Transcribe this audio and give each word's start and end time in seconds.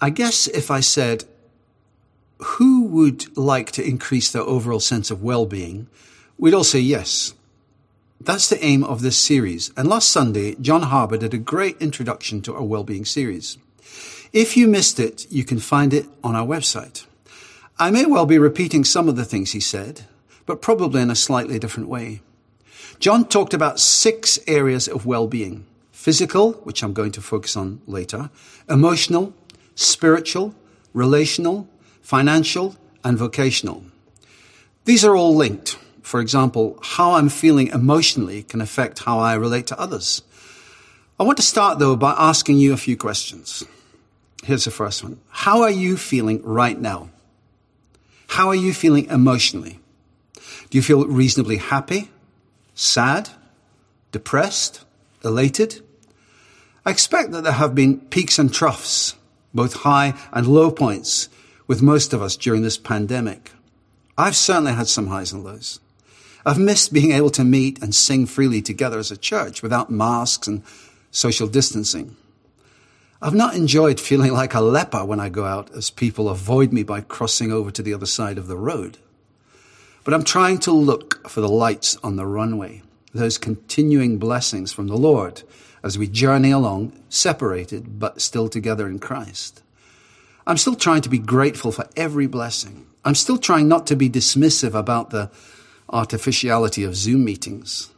I 0.00 0.10
guess 0.10 0.46
if 0.46 0.70
I 0.70 0.80
said, 0.80 1.24
who 2.38 2.84
would 2.86 3.36
like 3.36 3.70
to 3.72 3.86
increase 3.86 4.30
their 4.30 4.42
overall 4.42 4.80
sense 4.80 5.10
of 5.10 5.22
well-being, 5.22 5.88
we'd 6.38 6.54
all 6.54 6.64
say 6.64 6.78
yes. 6.80 7.34
That's 8.20 8.48
the 8.48 8.64
aim 8.64 8.82
of 8.82 9.02
this 9.02 9.16
series. 9.16 9.72
And 9.76 9.88
last 9.88 10.10
Sunday, 10.10 10.54
John 10.54 10.82
Harbour 10.82 11.18
did 11.18 11.34
a 11.34 11.38
great 11.38 11.76
introduction 11.80 12.40
to 12.42 12.54
our 12.54 12.62
well-being 12.62 13.04
series. 13.04 13.58
If 14.32 14.56
you 14.56 14.68
missed 14.68 15.00
it, 15.00 15.26
you 15.30 15.44
can 15.44 15.58
find 15.58 15.92
it 15.92 16.06
on 16.22 16.36
our 16.36 16.46
website. 16.46 17.06
I 17.78 17.90
may 17.90 18.06
well 18.06 18.26
be 18.26 18.38
repeating 18.38 18.84
some 18.84 19.08
of 19.08 19.16
the 19.16 19.24
things 19.24 19.52
he 19.52 19.60
said, 19.60 20.06
but 20.46 20.62
probably 20.62 21.02
in 21.02 21.10
a 21.10 21.14
slightly 21.14 21.58
different 21.58 21.88
way. 21.88 22.20
John 22.98 23.24
talked 23.24 23.54
about 23.54 23.80
six 23.80 24.38
areas 24.46 24.86
of 24.86 25.06
well-being. 25.06 25.66
Physical, 25.90 26.52
which 26.64 26.82
I'm 26.82 26.92
going 26.92 27.12
to 27.12 27.22
focus 27.22 27.56
on 27.56 27.80
later, 27.86 28.30
emotional, 28.68 29.34
spiritual, 29.80 30.54
relational, 30.92 31.66
financial, 32.02 32.76
and 33.02 33.16
vocational. 33.16 33.82
These 34.84 35.06
are 35.06 35.16
all 35.16 35.34
linked. 35.34 35.78
For 36.02 36.20
example, 36.20 36.78
how 36.82 37.12
I'm 37.12 37.30
feeling 37.30 37.68
emotionally 37.68 38.42
can 38.42 38.60
affect 38.60 39.04
how 39.04 39.20
I 39.20 39.34
relate 39.34 39.66
to 39.68 39.80
others. 39.80 40.22
I 41.18 41.22
want 41.22 41.38
to 41.38 41.42
start 41.42 41.78
though 41.78 41.96
by 41.96 42.14
asking 42.18 42.58
you 42.58 42.74
a 42.74 42.76
few 42.76 42.96
questions. 42.96 43.64
Here's 44.44 44.64
the 44.64 44.70
first 44.70 45.02
one. 45.02 45.18
How 45.30 45.62
are 45.62 45.70
you 45.70 45.96
feeling 45.96 46.42
right 46.42 46.78
now? 46.78 47.08
How 48.26 48.48
are 48.48 48.54
you 48.54 48.74
feeling 48.74 49.06
emotionally? 49.06 49.80
Do 50.68 50.78
you 50.78 50.82
feel 50.82 51.06
reasonably 51.06 51.56
happy, 51.56 52.10
sad, 52.74 53.30
depressed, 54.12 54.84
elated? 55.24 55.80
I 56.84 56.90
expect 56.90 57.32
that 57.32 57.44
there 57.44 57.52
have 57.52 57.74
been 57.74 58.00
peaks 58.00 58.38
and 58.38 58.52
troughs, 58.52 59.14
both 59.54 59.74
high 59.74 60.14
and 60.32 60.46
low 60.46 60.70
points, 60.70 61.28
with 61.66 61.82
most 61.82 62.12
of 62.12 62.22
us 62.22 62.36
during 62.36 62.62
this 62.62 62.76
pandemic. 62.76 63.52
I've 64.18 64.36
certainly 64.36 64.72
had 64.72 64.88
some 64.88 65.06
highs 65.06 65.32
and 65.32 65.44
lows. 65.44 65.80
I've 66.44 66.58
missed 66.58 66.92
being 66.92 67.12
able 67.12 67.30
to 67.30 67.44
meet 67.44 67.82
and 67.82 67.94
sing 67.94 68.26
freely 68.26 68.62
together 68.62 68.98
as 68.98 69.10
a 69.10 69.16
church 69.16 69.62
without 69.62 69.90
masks 69.90 70.46
and 70.46 70.62
social 71.10 71.46
distancing. 71.46 72.16
I've 73.22 73.34
not 73.34 73.54
enjoyed 73.54 74.00
feeling 74.00 74.32
like 74.32 74.54
a 74.54 74.60
leper 74.60 75.04
when 75.04 75.20
I 75.20 75.28
go 75.28 75.44
out 75.44 75.70
as 75.74 75.90
people 75.90 76.28
avoid 76.28 76.72
me 76.72 76.82
by 76.82 77.02
crossing 77.02 77.52
over 77.52 77.70
to 77.70 77.82
the 77.82 77.92
other 77.92 78.06
side 78.06 78.38
of 78.38 78.46
the 78.46 78.56
road. 78.56 78.96
But 80.04 80.14
I'm 80.14 80.24
trying 80.24 80.58
to 80.60 80.72
look 80.72 81.28
for 81.28 81.42
the 81.42 81.48
lights 81.48 81.96
on 82.02 82.16
the 82.16 82.26
runway, 82.26 82.82
those 83.12 83.36
continuing 83.36 84.18
blessings 84.18 84.72
from 84.72 84.86
the 84.86 84.96
Lord 84.96 85.42
as 85.82 85.98
we 85.98 86.06
journey 86.06 86.50
along, 86.50 86.92
separated 87.08 87.98
but 87.98 88.20
still 88.20 88.48
together 88.48 88.86
in 88.88 88.98
Christ. 88.98 89.62
I'm 90.46 90.56
still 90.56 90.74
trying 90.74 91.02
to 91.02 91.08
be 91.08 91.18
grateful 91.18 91.72
for 91.72 91.88
every 91.96 92.26
blessing. 92.26 92.86
I'm 93.04 93.14
still 93.14 93.38
trying 93.38 93.68
not 93.68 93.86
to 93.88 93.96
be 93.96 94.10
dismissive 94.10 94.74
about 94.74 95.10
the 95.10 95.30
artificiality 95.88 96.84
of 96.84 96.96
Zoom 96.96 97.24
meetings. 97.24 97.90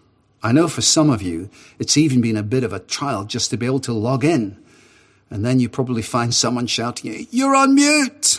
I 0.42 0.52
know 0.52 0.68
for 0.68 0.82
some 0.82 1.10
of 1.10 1.22
you, 1.22 1.50
it's 1.78 1.96
even 1.96 2.20
been 2.20 2.36
a 2.36 2.42
bit 2.42 2.64
of 2.64 2.72
a 2.72 2.80
trial 2.80 3.24
just 3.24 3.50
to 3.50 3.56
be 3.56 3.66
able 3.66 3.80
to 3.80 3.92
log 3.92 4.24
in 4.24 4.62
and 5.32 5.46
then 5.46 5.58
you 5.58 5.68
probably 5.70 6.02
find 6.02 6.34
someone 6.34 6.66
shouting, 6.66 7.26
You're 7.30 7.56
on 7.56 7.74
mute! 7.74 8.38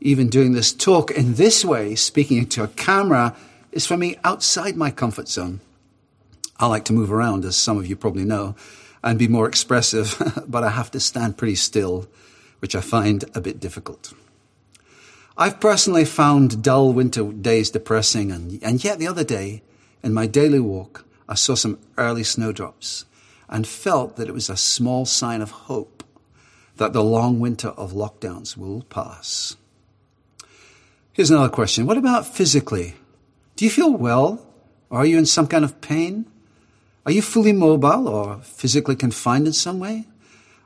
Even 0.00 0.28
doing 0.28 0.52
this 0.52 0.72
talk 0.72 1.10
in 1.10 1.34
this 1.34 1.64
way, 1.64 1.96
speaking 1.96 2.38
into 2.38 2.62
a 2.62 2.68
camera, 2.68 3.34
is 3.72 3.84
for 3.84 3.96
me 3.96 4.16
outside 4.22 4.76
my 4.76 4.92
comfort 4.92 5.26
zone. 5.26 5.60
I 6.58 6.66
like 6.66 6.84
to 6.86 6.92
move 6.92 7.12
around, 7.12 7.44
as 7.44 7.56
some 7.56 7.78
of 7.78 7.86
you 7.86 7.96
probably 7.96 8.24
know, 8.24 8.54
and 9.02 9.18
be 9.18 9.28
more 9.28 9.48
expressive, 9.48 10.16
but 10.46 10.64
I 10.64 10.70
have 10.70 10.90
to 10.92 11.00
stand 11.00 11.36
pretty 11.36 11.56
still, 11.56 12.08
which 12.60 12.74
I 12.74 12.80
find 12.80 13.24
a 13.34 13.40
bit 13.40 13.60
difficult. 13.60 14.12
I've 15.36 15.58
personally 15.58 16.04
found 16.04 16.62
dull 16.62 16.92
winter 16.92 17.24
days 17.32 17.70
depressing, 17.70 18.30
and, 18.30 18.62
and 18.62 18.82
yet 18.84 18.98
the 18.98 19.08
other 19.08 19.24
day, 19.24 19.62
in 20.02 20.14
my 20.14 20.26
daily 20.26 20.60
walk, 20.60 21.04
I 21.28 21.34
saw 21.34 21.54
some 21.54 21.78
early 21.98 22.22
snowdrops 22.22 23.04
and 23.48 23.66
felt 23.66 24.16
that 24.16 24.28
it 24.28 24.34
was 24.34 24.48
a 24.48 24.56
small 24.56 25.06
sign 25.06 25.42
of 25.42 25.50
hope 25.50 26.04
that 26.76 26.92
the 26.92 27.02
long 27.02 27.40
winter 27.40 27.68
of 27.68 27.92
lockdowns 27.92 28.56
will 28.56 28.82
pass. 28.82 29.56
Here's 31.12 31.30
another 31.30 31.48
question. 31.48 31.86
What 31.86 31.98
about 31.98 32.26
physically? 32.26 32.94
Do 33.56 33.64
you 33.64 33.70
feel 33.70 33.92
well? 33.92 34.44
Or 34.90 35.00
are 35.00 35.06
you 35.06 35.18
in 35.18 35.26
some 35.26 35.46
kind 35.46 35.64
of 35.64 35.80
pain? 35.80 36.26
Are 37.06 37.12
you 37.12 37.20
fully 37.20 37.52
mobile 37.52 38.08
or 38.08 38.38
physically 38.38 38.96
confined 38.96 39.46
in 39.46 39.52
some 39.52 39.78
way? 39.78 40.06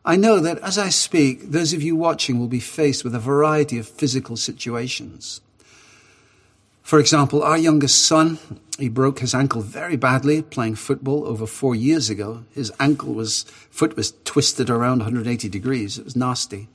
I 0.05 0.17
know 0.17 0.39
that 0.39 0.59
as 0.61 0.79
I 0.79 0.89
speak, 0.89 1.51
those 1.51 1.73
of 1.73 1.83
you 1.83 1.97
watching 1.97 2.39
will 2.39 2.47
be 2.47 2.61
faced 2.61 3.03
with 3.03 3.15
a 3.15 3.19
variety 3.19 3.79
of 3.79 3.89
physical 3.89 4.37
situations. 4.37 5.41
For 6.83 6.99
example, 6.99 7.43
our 7.43 7.59
youngest 7.59 8.07
son, 8.07 8.39
he 8.79 8.89
broke 8.89 9.19
his 9.19 9.35
ankle 9.35 9.61
very 9.61 9.97
badly 9.97 10.41
playing 10.41 10.77
football 10.77 11.27
over 11.27 11.47
four 11.47 11.75
years 11.75 12.09
ago. 12.09 12.45
His 12.55 12.73
ankle 12.81 13.13
was, 13.13 13.43
foot 13.69 13.97
was 13.97 14.15
twisted 14.25 14.71
around 14.71 15.01
180 15.01 15.49
degrees. 15.49 15.99
It 15.99 16.05
was 16.05 16.17
nasty. 16.17 16.69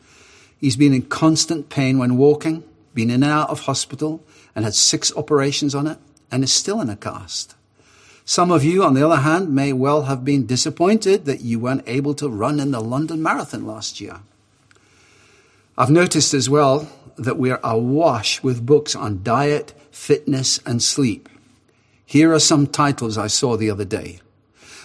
He's 0.59 0.75
been 0.75 0.93
in 0.93 1.03
constant 1.03 1.69
pain 1.69 1.97
when 1.97 2.17
walking, 2.17 2.63
been 2.93 3.09
in 3.09 3.23
and 3.23 3.31
out 3.31 3.49
of 3.49 3.61
hospital, 3.61 4.23
and 4.55 4.65
had 4.65 4.75
six 4.75 5.11
operations 5.15 5.73
on 5.73 5.87
it, 5.87 5.97
and 6.29 6.43
is 6.43 6.53
still 6.53 6.79
in 6.79 6.89
a 6.89 6.95
cast. 6.95 7.55
Some 8.25 8.51
of 8.51 8.63
you, 8.63 8.83
on 8.83 8.93
the 8.93 9.05
other 9.05 9.21
hand, 9.21 9.53
may 9.53 9.73
well 9.73 10.03
have 10.03 10.23
been 10.23 10.45
disappointed 10.45 11.25
that 11.25 11.41
you 11.41 11.59
weren't 11.59 11.83
able 11.87 12.13
to 12.15 12.29
run 12.29 12.59
in 12.59 12.71
the 12.71 12.79
London 12.79 13.21
Marathon 13.21 13.65
last 13.65 13.99
year. 13.99 14.21
I've 15.77 15.89
noticed 15.89 16.33
as 16.33 16.49
well 16.49 16.87
that 17.17 17.37
we 17.37 17.51
are 17.51 17.59
awash 17.63 18.41
with 18.41 18.65
books 18.65 18.95
on 18.95 19.23
diet, 19.23 19.73
fitness, 19.91 20.59
and 20.65 20.81
sleep. 20.81 21.27
Here 22.05 22.31
are 22.31 22.39
some 22.39 22.67
titles 22.67 23.17
I 23.17 23.27
saw 23.27 23.57
the 23.57 23.69
other 23.69 23.85
day. 23.85 24.19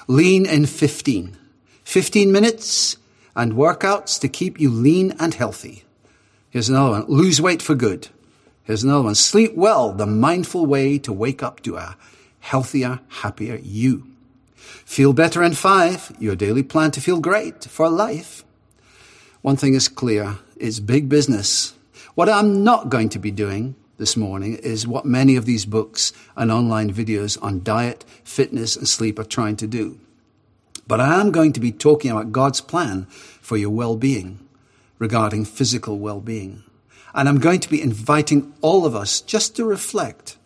Lean 0.08 0.46
in 0.46 0.66
15. 0.66 1.36
15 1.84 2.32
minutes 2.32 2.96
and 3.36 3.52
workouts 3.52 4.20
to 4.20 4.28
keep 4.28 4.58
you 4.58 4.70
lean 4.70 5.14
and 5.20 5.34
healthy. 5.34 5.84
Here's 6.50 6.68
another 6.68 6.90
one. 6.90 7.04
Lose 7.06 7.40
weight 7.40 7.62
for 7.62 7.74
good. 7.74 8.08
Here's 8.64 8.82
another 8.82 9.04
one. 9.04 9.14
Sleep 9.14 9.54
well, 9.54 9.92
the 9.92 10.06
mindful 10.06 10.66
way 10.66 10.98
to 10.98 11.12
wake 11.12 11.42
up 11.42 11.62
to 11.62 11.76
a 11.76 11.96
healthier, 12.40 13.00
happier 13.08 13.56
you. 13.62 14.06
Feel 14.56 15.12
better 15.12 15.42
in 15.42 15.54
five, 15.54 16.14
your 16.18 16.36
daily 16.36 16.62
plan 16.62 16.90
to 16.92 17.00
feel 17.00 17.20
great 17.20 17.64
for 17.64 17.88
life. 17.88 18.44
One 19.42 19.56
thing 19.56 19.74
is 19.74 19.88
clear. 19.88 20.38
It's 20.56 20.80
big 20.80 21.08
business. 21.08 21.74
What 22.14 22.28
I'm 22.28 22.64
not 22.64 22.88
going 22.88 23.08
to 23.10 23.18
be 23.18 23.30
doing 23.30 23.76
this 23.98 24.16
morning 24.16 24.54
is 24.56 24.86
what 24.86 25.04
many 25.04 25.36
of 25.36 25.44
these 25.44 25.66
books 25.66 26.12
and 26.36 26.50
online 26.50 26.92
videos 26.92 27.40
on 27.42 27.62
diet, 27.62 28.04
fitness, 28.24 28.76
and 28.76 28.88
sleep 28.88 29.18
are 29.18 29.24
trying 29.24 29.56
to 29.56 29.66
do. 29.66 30.00
But 30.86 31.00
I 31.00 31.20
am 31.20 31.30
going 31.30 31.52
to 31.52 31.60
be 31.60 31.70
talking 31.70 32.10
about 32.10 32.32
God's 32.32 32.60
plan 32.60 33.04
for 33.42 33.56
your 33.56 33.70
well-being 33.70 34.40
regarding 34.98 35.44
physical 35.44 35.98
well-being. 35.98 36.64
And 37.14 37.28
I'm 37.28 37.38
going 37.38 37.60
to 37.60 37.68
be 37.68 37.82
inviting 37.82 38.54
all 38.62 38.86
of 38.86 38.96
us 38.96 39.20
just 39.20 39.54
to 39.56 39.64
reflect 39.64 40.37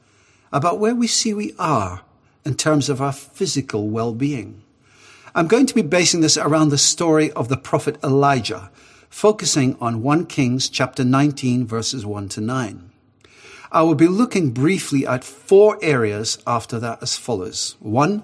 about 0.52 0.78
where 0.78 0.94
we 0.94 1.06
see 1.06 1.32
we 1.32 1.54
are 1.58 2.02
in 2.44 2.54
terms 2.54 2.88
of 2.88 3.00
our 3.00 3.12
physical 3.12 3.88
well-being. 3.88 4.62
I'm 5.34 5.48
going 5.48 5.66
to 5.66 5.74
be 5.74 5.82
basing 5.82 6.20
this 6.20 6.36
around 6.36 6.68
the 6.68 6.78
story 6.78 7.30
of 7.32 7.48
the 7.48 7.56
prophet 7.56 7.98
Elijah, 8.04 8.70
focusing 9.08 9.76
on 9.80 10.02
1 10.02 10.26
Kings 10.26 10.68
chapter 10.68 11.04
19 11.04 11.66
verses 11.66 12.04
1 12.04 12.28
to 12.30 12.40
9. 12.40 12.90
I 13.70 13.80
will 13.80 13.94
be 13.94 14.08
looking 14.08 14.50
briefly 14.50 15.06
at 15.06 15.24
four 15.24 15.78
areas 15.80 16.36
after 16.46 16.78
that 16.80 17.02
as 17.02 17.16
follows. 17.16 17.76
One, 17.80 18.22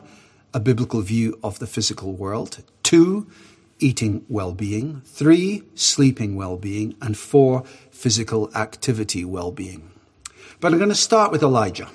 a 0.53 0.61
biblical 0.61 1.01
view 1.01 1.39
of 1.43 1.59
the 1.59 1.67
physical 1.67 2.13
world. 2.13 2.63
Two, 2.83 3.27
eating 3.79 4.27
well-being. 4.29 5.01
Three, 5.07 5.63
sleeping 5.75 6.37
well-being. 6.37 6.97
And 7.01 7.17
four, 7.17 7.65
physical 7.91 8.55
activity 8.55 9.25
well-being. 9.25 9.91
But 10.61 10.73
I'm 10.73 10.79
going 10.79 10.91
to 10.91 10.95
start 10.95 11.33
with 11.33 11.43
Elijah. 11.43 11.89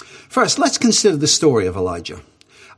First, 0.00 0.58
let's 0.58 0.78
consider 0.78 1.16
the 1.16 1.26
story 1.26 1.66
of 1.66 1.76
Elijah. 1.76 2.20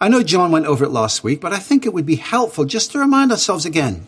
I 0.00 0.08
know 0.08 0.22
John 0.22 0.50
went 0.50 0.66
over 0.66 0.84
it 0.84 0.90
last 0.90 1.22
week, 1.22 1.40
but 1.40 1.52
I 1.52 1.58
think 1.58 1.86
it 1.86 1.94
would 1.94 2.06
be 2.06 2.16
helpful 2.16 2.64
just 2.64 2.92
to 2.92 2.98
remind 2.98 3.30
ourselves 3.30 3.64
again. 3.64 4.06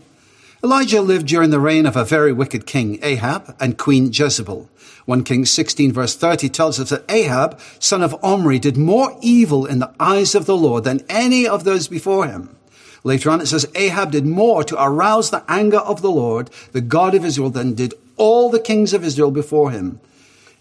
Elijah 0.62 1.02
lived 1.02 1.26
during 1.26 1.50
the 1.50 1.60
reign 1.60 1.84
of 1.84 1.94
a 1.94 2.04
very 2.04 2.32
wicked 2.32 2.66
king, 2.66 2.98
Ahab, 3.02 3.54
and 3.60 3.76
Queen 3.76 4.10
Jezebel. 4.12 4.68
1 5.04 5.22
Kings 5.22 5.50
16 5.50 5.92
verse 5.92 6.16
30 6.16 6.48
tells 6.48 6.80
us 6.80 6.88
that 6.88 7.04
Ahab, 7.10 7.60
son 7.78 8.02
of 8.02 8.16
Omri, 8.24 8.58
did 8.58 8.76
more 8.76 9.16
evil 9.20 9.66
in 9.66 9.78
the 9.78 9.94
eyes 10.00 10.34
of 10.34 10.46
the 10.46 10.56
Lord 10.56 10.84
than 10.84 11.04
any 11.08 11.46
of 11.46 11.64
those 11.64 11.86
before 11.86 12.26
him. 12.26 12.56
Later 13.04 13.28
on 13.28 13.42
it 13.42 13.46
says 13.46 13.70
Ahab 13.74 14.12
did 14.12 14.24
more 14.24 14.64
to 14.64 14.82
arouse 14.82 15.30
the 15.30 15.44
anger 15.46 15.78
of 15.78 16.00
the 16.00 16.10
Lord, 16.10 16.48
the 16.72 16.80
God 16.80 17.14
of 17.14 17.24
Israel, 17.24 17.50
than 17.50 17.74
did 17.74 17.92
all 18.16 18.48
the 18.48 18.58
kings 18.58 18.94
of 18.94 19.04
Israel 19.04 19.30
before 19.30 19.70
him. 19.70 20.00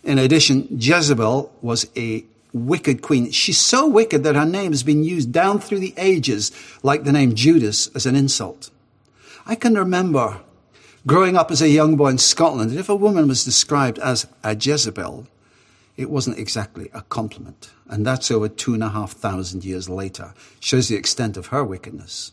In 0.03 0.19
addition, 0.19 0.67
Jezebel 0.69 1.49
was 1.61 1.87
a 1.95 2.25
wicked 2.53 3.01
queen. 3.01 3.31
She's 3.31 3.59
so 3.59 3.87
wicked 3.87 4.23
that 4.23 4.35
her 4.35 4.45
name 4.45 4.71
has 4.71 4.83
been 4.83 5.03
used 5.03 5.31
down 5.31 5.59
through 5.59 5.79
the 5.79 5.93
ages, 5.97 6.51
like 6.83 7.03
the 7.03 7.11
name 7.11 7.35
Judas, 7.35 7.87
as 7.95 8.05
an 8.05 8.15
insult. 8.15 8.69
I 9.45 9.55
can 9.55 9.73
remember 9.73 10.39
Growing 11.05 11.35
up 11.35 11.51
as 11.51 11.61
a 11.61 11.67
young 11.67 11.97
boy 11.97 12.09
in 12.09 12.17
Scotland, 12.17 12.71
that 12.71 12.79
if 12.79 12.87
a 12.87 12.95
woman 12.95 13.27
was 13.27 13.43
described 13.43 13.99
as 13.99 14.25
a 14.41 14.55
Jezebel, 14.55 15.27
it 15.97 16.09
wasn't 16.09 16.39
exactly 16.39 16.89
a 16.93 17.01
compliment. 17.01 17.71
And 17.89 18.05
that's 18.05 18.31
over 18.31 18.47
two 18.47 18.73
and 18.73 18.81
a 18.81 18.89
half 18.89 19.11
thousand 19.11 19.65
years 19.65 19.89
later. 19.89 20.33
Shows 20.61 20.87
the 20.87 20.95
extent 20.95 21.35
of 21.35 21.47
her 21.47 21.61
wickedness. 21.61 22.31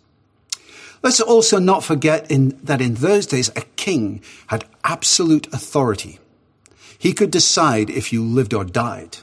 Let's 1.02 1.20
also 1.20 1.58
not 1.58 1.82
forget 1.82 2.30
in, 2.30 2.60
that 2.62 2.80
in 2.80 2.94
those 2.94 3.26
days, 3.26 3.48
a 3.56 3.62
king 3.74 4.22
had 4.46 4.66
absolute 4.84 5.48
authority. 5.48 6.20
He 6.96 7.12
could 7.12 7.32
decide 7.32 7.90
if 7.90 8.12
you 8.12 8.22
lived 8.22 8.54
or 8.54 8.64
died. 8.64 9.18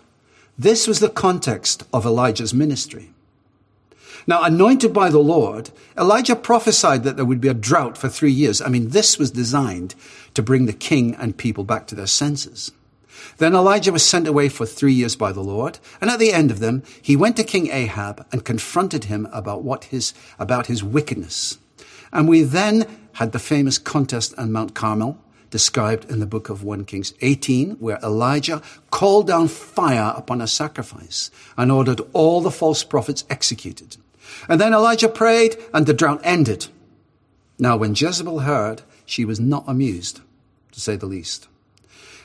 This 0.58 0.88
was 0.88 1.00
the 1.00 1.10
context 1.10 1.84
of 1.94 2.06
Elijah's 2.06 2.54
ministry. 2.54 3.12
Now, 4.26 4.44
anointed 4.44 4.92
by 4.92 5.10
the 5.10 5.20
Lord, 5.20 5.70
Elijah 5.98 6.36
prophesied 6.36 7.04
that 7.04 7.16
there 7.16 7.26
would 7.26 7.40
be 7.40 7.48
a 7.48 7.54
drought 7.54 7.98
for 7.98 8.10
three 8.10 8.32
years. 8.32 8.60
I 8.60 8.68
mean, 8.68 8.90
this 8.90 9.20
was 9.20 9.32
designed 9.32 9.94
to 10.34 10.42
bring 10.42 10.66
the 10.66 10.74
king 10.74 11.16
and 11.16 11.38
people 11.38 11.64
back 11.64 11.88
to 11.88 11.96
their 11.96 12.08
senses. 12.08 12.72
Then 13.38 13.54
Elijah 13.54 13.92
was 13.92 14.04
sent 14.04 14.28
away 14.28 14.50
for 14.50 14.66
three 14.66 14.94
years 14.94 15.16
by 15.16 15.32
the 15.32 15.44
Lord, 15.44 15.80
and 16.02 16.10
at 16.10 16.20
the 16.20 16.34
end 16.34 16.50
of 16.52 16.60
them, 16.60 16.84
he 17.02 17.16
went 17.16 17.38
to 17.38 17.44
King 17.44 17.70
Ahab 17.72 18.26
and 18.32 18.44
confronted 18.44 19.06
him 19.06 19.28
about 19.32 19.64
what 19.64 19.86
his, 19.86 20.14
about 20.40 20.66
his 20.68 20.84
wickedness. 20.84 21.58
And 22.12 22.28
we 22.28 22.42
then 22.42 22.86
had 23.14 23.32
the 23.32 23.40
famous 23.40 23.78
contest 23.78 24.34
on 24.38 24.52
Mount 24.52 24.74
Carmel, 24.74 25.20
described 25.50 26.10
in 26.10 26.20
the 26.20 26.26
book 26.26 26.50
of 26.50 26.64
1 26.64 26.86
Kings 26.86 27.14
18, 27.22 27.72
where 27.76 28.00
Elijah 28.04 28.62
called 28.92 29.28
down 29.28 29.48
fire 29.48 30.14
upon 30.16 30.42
a 30.42 30.48
sacrifice 30.48 31.32
and 31.58 31.72
ordered 31.72 32.02
all 32.14 32.42
the 32.42 32.52
false 32.52 32.84
prophets 32.84 33.24
executed. 33.30 33.98
And 34.50 34.60
then 34.60 34.74
Elijah 34.74 35.10
prayed 35.10 35.58
and 35.74 35.86
the 35.86 35.94
drought 35.94 36.22
ended. 36.24 36.68
Now, 37.60 37.78
when 37.78 37.96
Jezebel 37.96 38.40
heard, 38.40 38.82
she 39.06 39.26
was 39.26 39.40
not 39.40 39.64
amused, 39.68 40.22
to 40.72 40.80
say 40.80 40.96
the 40.96 41.06
least. 41.06 41.48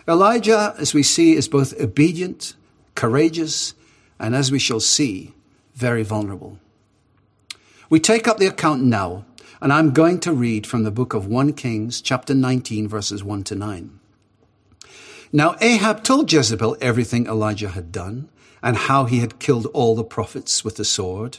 Elijah, 0.06 0.74
as 0.78 0.92
we 0.92 1.02
see, 1.02 1.34
is 1.34 1.48
both 1.48 1.80
obedient, 1.80 2.54
courageous, 2.94 3.74
and 4.18 4.34
as 4.34 4.50
we 4.50 4.58
shall 4.58 4.80
see, 4.80 5.32
very 5.74 6.02
vulnerable. 6.02 6.58
We 7.88 8.00
take 8.00 8.26
up 8.26 8.38
the 8.38 8.46
account 8.46 8.82
now 8.82 9.24
and 9.62 9.72
I'm 9.72 9.92
going 9.92 10.18
to 10.20 10.32
read 10.32 10.66
from 10.66 10.82
the 10.82 10.90
book 10.90 11.14
of 11.14 11.28
1 11.28 11.52
Kings, 11.52 12.00
chapter 12.00 12.34
19, 12.34 12.88
verses 12.88 13.22
1 13.22 13.44
to 13.44 13.54
9. 13.54 14.00
Now 15.32 15.54
Ahab 15.60 16.02
told 16.02 16.32
Jezebel 16.32 16.76
everything 16.80 17.28
Elijah 17.28 17.68
had 17.68 17.92
done 17.92 18.28
and 18.60 18.76
how 18.76 19.04
he 19.04 19.20
had 19.20 19.38
killed 19.38 19.66
all 19.66 19.94
the 19.94 20.02
prophets 20.02 20.64
with 20.64 20.76
the 20.76 20.84
sword. 20.84 21.38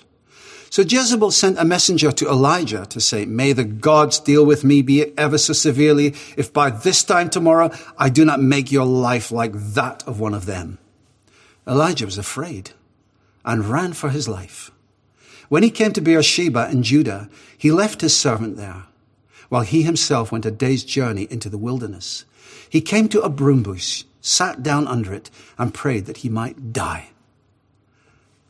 So 0.70 0.84
Jezebel 0.84 1.32
sent 1.32 1.60
a 1.60 1.66
messenger 1.66 2.14
to 2.14 2.30
Elijah 2.30 2.86
to 2.86 3.02
say, 3.02 3.26
May 3.26 3.52
the 3.52 3.66
gods 3.66 4.20
deal 4.20 4.46
with 4.46 4.64
me, 4.64 4.82
be 4.82 5.02
it 5.02 5.14
ever 5.18 5.38
so 5.38 5.52
severely, 5.52 6.16
if 6.38 6.54
by 6.54 6.70
this 6.70 7.04
time 7.04 7.30
tomorrow 7.30 7.72
I 7.98 8.08
do 8.08 8.24
not 8.24 8.42
make 8.42 8.72
your 8.72 8.86
life 8.86 9.34
like 9.34 9.52
that 9.54 10.02
of 10.08 10.22
one 10.22 10.34
of 10.34 10.46
them. 10.46 10.80
Elijah 11.68 12.06
was 12.06 12.18
afraid 12.18 12.72
and 13.44 13.66
ran 13.66 13.92
for 13.92 14.10
his 14.10 14.30
life. 14.30 14.72
When 15.50 15.64
he 15.64 15.70
came 15.70 15.92
to 15.94 16.02
Beersheba 16.02 16.70
in 16.72 16.84
Judah, 16.84 17.30
he 17.58 17.72
left 17.72 18.02
his 18.02 18.16
servant 18.16 18.58
there, 18.58 18.84
while 19.50 19.62
he 19.62 19.84
himself 19.84 20.32
went 20.32 20.46
a 20.46 20.52
day's 20.52 20.84
journey 20.84 21.28
into 21.30 21.50
the 21.50 21.58
wilderness. 21.58 22.26
He 22.70 22.82
came 22.82 23.08
to 23.10 23.22
a 23.22 23.30
broom 23.30 23.64
bush, 23.64 24.04
sat 24.22 24.64
down 24.64 24.88
under 24.88 25.14
it, 25.14 25.30
and 25.58 25.74
prayed 25.74 26.06
that 26.06 26.18
he 26.18 26.30
might 26.30 26.74
die. 26.74 27.10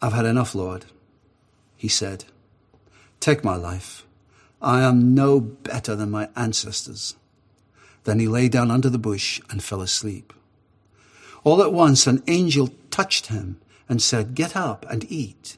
I've 0.02 0.14
had 0.14 0.26
enough, 0.26 0.54
Lord, 0.54 0.86
he 1.78 1.88
said. 1.88 2.26
Take 3.20 3.44
my 3.44 3.56
life. 3.56 4.06
I 4.62 4.82
am 4.82 5.14
no 5.14 5.40
better 5.40 5.96
than 5.96 6.12
my 6.12 6.30
ancestors. 6.36 7.16
Then 8.04 8.20
he 8.20 8.28
lay 8.28 8.50
down 8.50 8.72
under 8.72 8.90
the 8.90 8.98
bush 8.98 9.42
and 9.50 9.64
fell 9.64 9.82
asleep. 9.82 10.34
All 11.44 11.62
at 11.62 11.74
once 11.74 12.08
an 12.08 12.24
angel 12.28 12.70
touched 12.90 13.28
him 13.28 13.60
and 13.90 14.02
said, 14.02 14.36
Get 14.36 14.56
up 14.56 14.86
and 14.90 15.10
eat. 15.12 15.58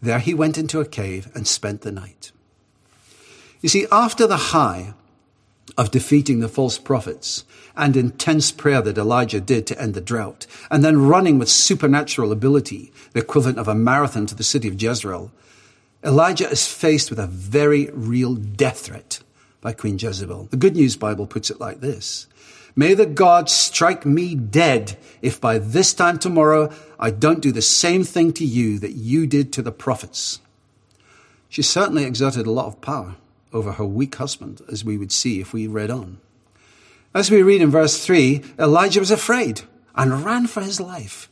There 0.00 0.18
he 0.18 0.34
went 0.34 0.58
into 0.58 0.80
a 0.80 0.86
cave 0.86 1.30
and 1.34 1.46
spent 1.46 1.82
the 1.82 1.92
night. 1.92 2.32
You 3.60 3.68
see, 3.68 3.86
after 3.92 4.26
the 4.26 4.36
high 4.36 4.94
of 5.78 5.90
defeating 5.90 6.40
the 6.40 6.48
false 6.48 6.78
prophets 6.78 7.44
and 7.76 7.96
intense 7.96 8.50
prayer 8.50 8.82
that 8.82 8.98
Elijah 8.98 9.40
did 9.40 9.66
to 9.66 9.80
end 9.80 9.94
the 9.94 10.00
drought, 10.00 10.46
and 10.70 10.84
then 10.84 11.06
running 11.06 11.38
with 11.38 11.48
supernatural 11.48 12.32
ability, 12.32 12.92
the 13.12 13.20
equivalent 13.20 13.58
of 13.58 13.68
a 13.68 13.74
marathon 13.74 14.26
to 14.26 14.34
the 14.34 14.42
city 14.42 14.68
of 14.68 14.80
Jezreel, 14.80 15.30
Elijah 16.04 16.50
is 16.50 16.66
faced 16.66 17.10
with 17.10 17.18
a 17.18 17.26
very 17.26 17.88
real 17.92 18.34
death 18.34 18.80
threat 18.80 19.20
by 19.60 19.72
Queen 19.72 19.96
Jezebel. 19.98 20.48
The 20.50 20.56
Good 20.56 20.74
News 20.74 20.96
Bible 20.96 21.26
puts 21.26 21.48
it 21.48 21.60
like 21.60 21.80
this. 21.80 22.26
May 22.74 22.94
the 22.94 23.06
gods 23.06 23.52
strike 23.52 24.06
me 24.06 24.34
dead 24.34 24.96
if 25.20 25.40
by 25.40 25.58
this 25.58 25.92
time 25.92 26.18
tomorrow 26.18 26.72
I 26.98 27.10
don't 27.10 27.42
do 27.42 27.52
the 27.52 27.62
same 27.62 28.02
thing 28.04 28.32
to 28.34 28.44
you 28.44 28.78
that 28.78 28.92
you 28.92 29.26
did 29.26 29.52
to 29.52 29.62
the 29.62 29.72
prophets. 29.72 30.40
She 31.48 31.60
certainly 31.62 32.04
exerted 32.04 32.46
a 32.46 32.50
lot 32.50 32.66
of 32.66 32.80
power 32.80 33.16
over 33.52 33.72
her 33.72 33.84
weak 33.84 34.14
husband, 34.14 34.62
as 34.70 34.84
we 34.84 34.96
would 34.96 35.12
see 35.12 35.38
if 35.38 35.52
we 35.52 35.66
read 35.66 35.90
on. 35.90 36.18
As 37.14 37.30
we 37.30 37.42
read 37.42 37.60
in 37.60 37.70
verse 37.70 38.02
3, 38.02 38.42
Elijah 38.58 39.00
was 39.00 39.10
afraid 39.10 39.60
and 39.94 40.24
ran 40.24 40.46
for 40.46 40.62
his 40.62 40.80
life, 40.80 41.28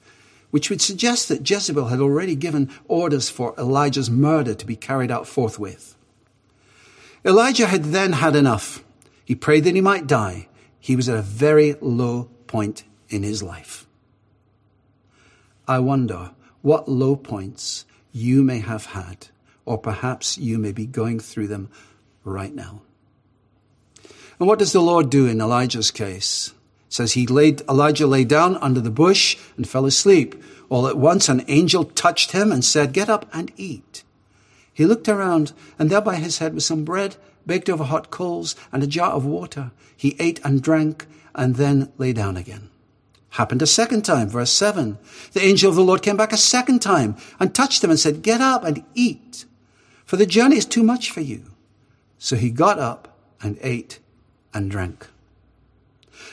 which 0.50 0.68
would 0.68 0.82
suggest 0.82 1.28
that 1.28 1.48
Jezebel 1.48 1.86
had 1.86 2.00
already 2.00 2.34
given 2.34 2.68
orders 2.86 3.30
for 3.30 3.54
Elijah's 3.56 4.10
murder 4.10 4.54
to 4.54 4.66
be 4.66 4.76
carried 4.76 5.10
out 5.10 5.26
forthwith. 5.26 5.96
Elijah 7.24 7.66
had 7.66 7.84
then 7.84 8.12
had 8.12 8.36
enough. 8.36 8.84
He 9.24 9.34
prayed 9.34 9.64
that 9.64 9.74
he 9.74 9.80
might 9.80 10.06
die, 10.06 10.48
he 10.80 10.96
was 10.96 11.08
at 11.08 11.18
a 11.18 11.22
very 11.22 11.76
low 11.80 12.28
point 12.46 12.84
in 13.08 13.22
his 13.22 13.42
life. 13.42 13.86
I 15.68 15.78
wonder 15.78 16.32
what 16.62 16.88
low 16.88 17.14
points 17.14 17.84
you 18.12 18.42
may 18.42 18.58
have 18.58 18.86
had, 18.86 19.28
or 19.64 19.78
perhaps 19.78 20.36
you 20.38 20.58
may 20.58 20.72
be 20.72 20.86
going 20.86 21.20
through 21.20 21.46
them 21.46 21.70
right 22.24 22.54
now. 22.54 22.82
And 24.38 24.48
what 24.48 24.58
does 24.58 24.72
the 24.72 24.80
Lord 24.80 25.10
do 25.10 25.26
in 25.26 25.40
Elijah's 25.40 25.90
case? 25.90 26.54
It 26.88 26.94
says 26.94 27.12
he 27.12 27.26
laid, 27.26 27.60
Elijah 27.68 28.06
lay 28.06 28.24
down 28.24 28.56
under 28.56 28.80
the 28.80 28.90
bush 28.90 29.36
and 29.56 29.68
fell 29.68 29.86
asleep. 29.86 30.42
All 30.70 30.88
at 30.88 30.96
once 30.96 31.28
an 31.28 31.44
angel 31.46 31.84
touched 31.84 32.32
him 32.32 32.50
and 32.50 32.64
said, 32.64 32.92
Get 32.92 33.08
up 33.08 33.28
and 33.32 33.52
eat. 33.56 34.02
He 34.72 34.86
looked 34.86 35.08
around, 35.08 35.52
and 35.78 35.90
there 35.90 36.00
by 36.00 36.16
his 36.16 36.38
head 36.38 36.54
was 36.54 36.64
some 36.64 36.84
bread 36.84 37.16
baked 37.50 37.68
over 37.68 37.82
hot 37.82 38.12
coals, 38.12 38.54
and 38.70 38.80
a 38.80 38.86
jar 38.86 39.10
of 39.10 39.26
water. 39.26 39.72
He 39.96 40.14
ate 40.20 40.40
and 40.44 40.62
drank, 40.62 41.08
and 41.34 41.56
then 41.56 41.92
lay 41.98 42.12
down 42.12 42.36
again. 42.36 42.70
Happened 43.30 43.60
a 43.60 43.66
second 43.66 44.02
time, 44.02 44.28
verse 44.28 44.52
7. 44.52 44.98
The 45.32 45.42
angel 45.42 45.68
of 45.68 45.74
the 45.74 45.82
Lord 45.82 46.00
came 46.00 46.16
back 46.16 46.32
a 46.32 46.36
second 46.36 46.78
time 46.78 47.16
and 47.40 47.52
touched 47.52 47.82
him 47.82 47.90
and 47.90 47.98
said, 47.98 48.22
Get 48.22 48.40
up 48.40 48.62
and 48.62 48.84
eat, 48.94 49.46
for 50.04 50.16
the 50.16 50.26
journey 50.26 50.58
is 50.58 50.64
too 50.64 50.84
much 50.84 51.10
for 51.10 51.22
you. 51.22 51.42
So 52.18 52.36
he 52.36 52.50
got 52.50 52.78
up 52.78 53.16
and 53.42 53.58
ate 53.62 53.98
and 54.54 54.70
drank. 54.70 55.08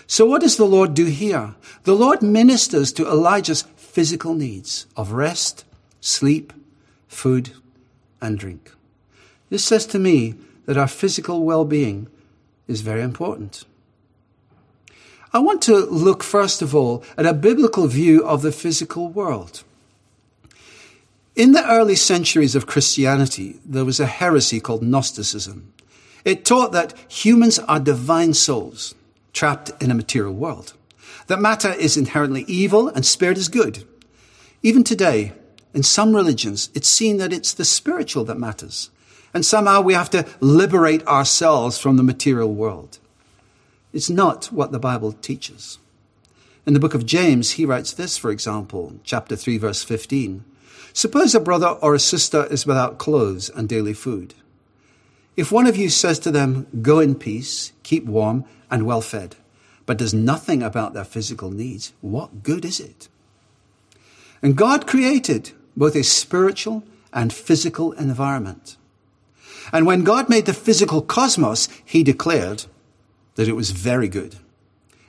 So 0.05 0.24
what 0.24 0.41
does 0.41 0.57
the 0.57 0.65
Lord 0.65 0.93
do 0.93 1.05
here? 1.05 1.55
The 1.81 1.95
Lord 1.95 2.21
ministers 2.21 2.93
to 2.93 3.07
Elijah's 3.07 3.63
physical 3.75 4.36
needs 4.36 4.86
of 4.95 5.13
rest, 5.13 5.65
sleep, 6.00 6.53
food, 7.07 7.53
and 8.21 8.38
drink. 8.38 8.71
This 9.50 9.65
says 9.65 9.88
to 9.88 9.97
me 9.97 10.36
that 10.67 10.77
our 10.77 10.88
physical 10.88 11.43
well 11.43 11.65
being 11.65 12.07
is 12.67 12.81
very 12.81 13.01
important. 13.01 13.63
I 15.33 15.39
want 15.39 15.62
to 15.63 15.77
look 15.77 16.24
first 16.24 16.62
of 16.62 16.75
all 16.75 17.03
at 17.17 17.25
a 17.25 17.33
biblical 17.33 17.88
view 17.88 18.24
of 18.24 18.41
the 18.43 18.51
physical 18.51 19.09
world. 19.09 19.63
In 21.36 21.53
the 21.53 21.67
early 21.69 21.95
centuries 21.95 22.55
of 22.55 22.67
Christianity, 22.67 23.59
there 23.65 23.86
was 23.86 24.00
a 24.00 24.05
heresy 24.05 24.59
called 24.59 24.83
Gnosticism. 24.83 25.74
It 26.25 26.45
taught 26.45 26.71
that 26.74 26.93
humans 27.07 27.59
are 27.59 27.79
divine 27.79 28.33
souls 28.33 28.93
trapped 29.33 29.71
in 29.81 29.91
a 29.91 29.95
material 29.95 30.33
world, 30.33 30.74
that 31.27 31.39
matter 31.39 31.71
is 31.74 31.95
inherently 31.95 32.43
evil 32.47 32.88
and 32.88 33.05
spirit 33.05 33.38
is 33.38 33.50
good. 33.50 33.88
Even 34.63 34.83
today, 34.83 35.33
in 35.74 35.83
some 35.83 36.15
religions, 36.15 36.69
it's 36.74 36.88
seen 36.88 37.17
that 37.17 37.31
it's 37.31 37.53
the 37.53 37.65
spiritual 37.65 38.24
that 38.25 38.39
matters, 38.39 38.89
and 39.34 39.46
somehow 39.46 39.81
we 39.81 39.93
have 39.93 40.10
to 40.12 40.25
liberate 40.39 41.05
ourselves 41.07 41.77
from 41.77 41.98
the 41.98 42.03
material 42.03 42.53
world. 42.53 43.00
It's 43.93 44.10
not 44.10 44.46
what 44.46 44.72
the 44.72 44.79
Bible 44.79 45.13
teaches. 45.13 45.79
In 46.65 46.74
the 46.74 46.79
book 46.79 46.93
of 46.93 47.05
James, 47.05 47.51
he 47.51 47.65
writes 47.65 47.93
this, 47.93 48.17
for 48.17 48.29
example, 48.29 48.96
chapter 49.03 49.36
3, 49.36 49.57
verse 49.57 49.84
15. 49.84 50.43
Suppose 50.91 51.34
a 51.34 51.39
brother 51.39 51.67
or 51.67 51.96
a 51.96 52.00
sister 52.00 52.46
is 52.48 52.65
without 52.65 52.98
clothes 52.98 53.50
and 53.50 53.69
daily 53.69 53.93
food. 53.93 54.34
If 55.38 55.51
one 55.51 55.67
of 55.67 55.77
you 55.77 55.89
says 55.89 56.19
to 56.19 56.31
them, 56.31 56.67
Go 56.81 57.00
in 57.00 57.15
peace, 57.15 57.72
keep 57.84 58.05
warm 58.05 58.43
and 58.69 58.86
well 58.86 59.01
fed, 59.01 59.36
but 59.86 59.98
does 59.98 60.13
nothing 60.13 60.62
about 60.62 60.93
their 60.93 61.05
physical 61.05 61.51
needs, 61.51 61.93
what 62.01 62.43
good 62.43 62.65
is 62.65 62.79
it? 62.79 63.07
And 64.41 64.57
God 64.57 64.88
created 64.88 65.51
both 65.75 65.96
a 65.96 66.03
spiritual 66.03 66.84
and 67.13 67.31
physical 67.31 67.93
environment. 67.93 68.75
And 69.71 69.86
when 69.86 70.03
God 70.03 70.29
made 70.29 70.45
the 70.45 70.53
physical 70.53 71.01
cosmos, 71.01 71.67
he 71.83 72.03
declared 72.03 72.65
that 73.36 73.47
it 73.47 73.55
was 73.55 73.71
very 73.71 74.07
good. 74.07 74.38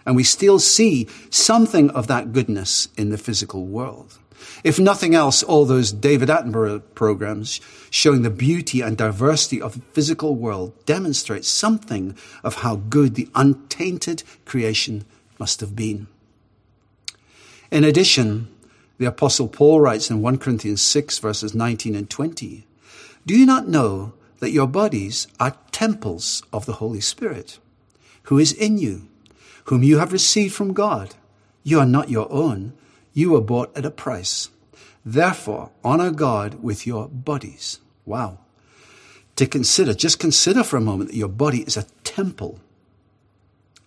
And 0.05 0.17
we 0.17 0.25
still 0.25 0.59
see 0.59 1.07
something 1.31 1.91
of 1.91 2.07
that 2.07 2.33
goodness 2.33 2.89
in 2.97 3.11
the 3.11 3.19
physical 3.19 3.67
world. 3.67 4.19
If 4.65 4.79
nothing 4.79 5.15
else, 5.15 5.43
all 5.43 5.65
those 5.65 5.93
David 5.93 6.29
Attenborough 6.29 6.83
programs 6.95 7.61
showing 7.91 8.23
the 8.23 8.31
beauty 8.31 8.81
and 8.81 8.97
diversity 8.97 9.61
of 9.61 9.75
the 9.75 9.81
physical 9.93 10.35
world 10.35 10.73
demonstrate 10.87 11.45
something 11.45 12.17
of 12.43 12.57
how 12.57 12.77
good 12.77 13.15
the 13.15 13.29
untainted 13.35 14.23
creation 14.45 15.05
must 15.39 15.61
have 15.61 15.77
been. 15.77 16.07
In 17.71 17.85
addition, 17.85 18.49
the 18.99 19.07
apostle 19.07 19.49
Paul 19.49 19.81
writes 19.81 20.11
in 20.11 20.23
1 20.23 20.39
Corinthians 20.39 20.83
6 20.83 21.19
verses 21.19 21.55
19 21.55 21.95
and 21.95 22.09
20, 22.09 22.67
Do 23.27 23.37
you 23.37 23.47
not 23.47 23.69
know 23.69 24.15
that 24.39 24.53
your 24.53 24.67
bodies 24.67 25.27
are 25.39 25.57
temples 25.73 26.43
of 26.53 26.67
the 26.67 26.75
Holy 26.75 27.01
Spirit, 27.01 27.59
who 28.25 28.39
is 28.39 28.53
in 28.53 28.79
you, 28.79 29.09
whom 29.65 29.83
you 29.83 29.99
have 29.99 30.13
received 30.13 30.55
from 30.55 30.73
God? 30.73 31.15
You 31.63 31.81
are 31.81 31.87
not 31.87 32.11
your 32.11 32.31
own 32.33 32.73
you 33.19 33.31
were 33.31 33.41
bought 33.41 33.77
at 33.77 33.85
a 33.85 33.91
price. 33.91 34.49
Therefore, 35.05 35.71
honor 35.83 36.13
God 36.13 36.63
with 36.63 36.87
your 36.87 37.09
bodies. 37.09 37.81
Wow. 38.07 38.39
To 39.35 39.45
consider, 39.45 39.93
just 39.93 40.21
consider 40.21 40.63
for 40.63 40.77
a 40.77 40.81
moment 40.81 41.11
that 41.11 41.17
your 41.17 41.29
body 41.29 41.63
is 41.63 41.77
a 41.77 41.87
temple. 42.05 42.61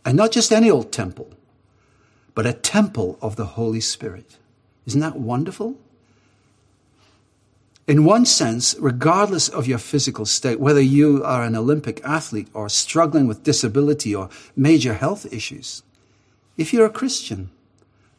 And 0.03 0.17
not 0.17 0.33
just 0.33 0.51
any 0.51 0.69
old 0.69 0.91
temple, 0.91 1.31
but 2.35 2.45
a 2.45 2.51
temple 2.51 3.17
of 3.21 3.37
the 3.37 3.45
Holy 3.45 3.79
Spirit. 3.79 4.37
Isn't 4.85 4.99
that 4.99 5.15
wonderful? 5.15 5.77
In 7.91 8.05
one 8.05 8.25
sense, 8.25 8.73
regardless 8.79 9.49
of 9.49 9.67
your 9.67 9.77
physical 9.77 10.25
state, 10.25 10.61
whether 10.61 10.79
you 10.79 11.25
are 11.25 11.43
an 11.43 11.57
Olympic 11.57 11.99
athlete 12.05 12.47
or 12.53 12.69
struggling 12.69 13.27
with 13.27 13.43
disability 13.43 14.15
or 14.15 14.29
major 14.55 14.93
health 14.93 15.25
issues, 15.33 15.83
if 16.55 16.71
you're 16.71 16.85
a 16.85 16.89
Christian, 16.89 17.49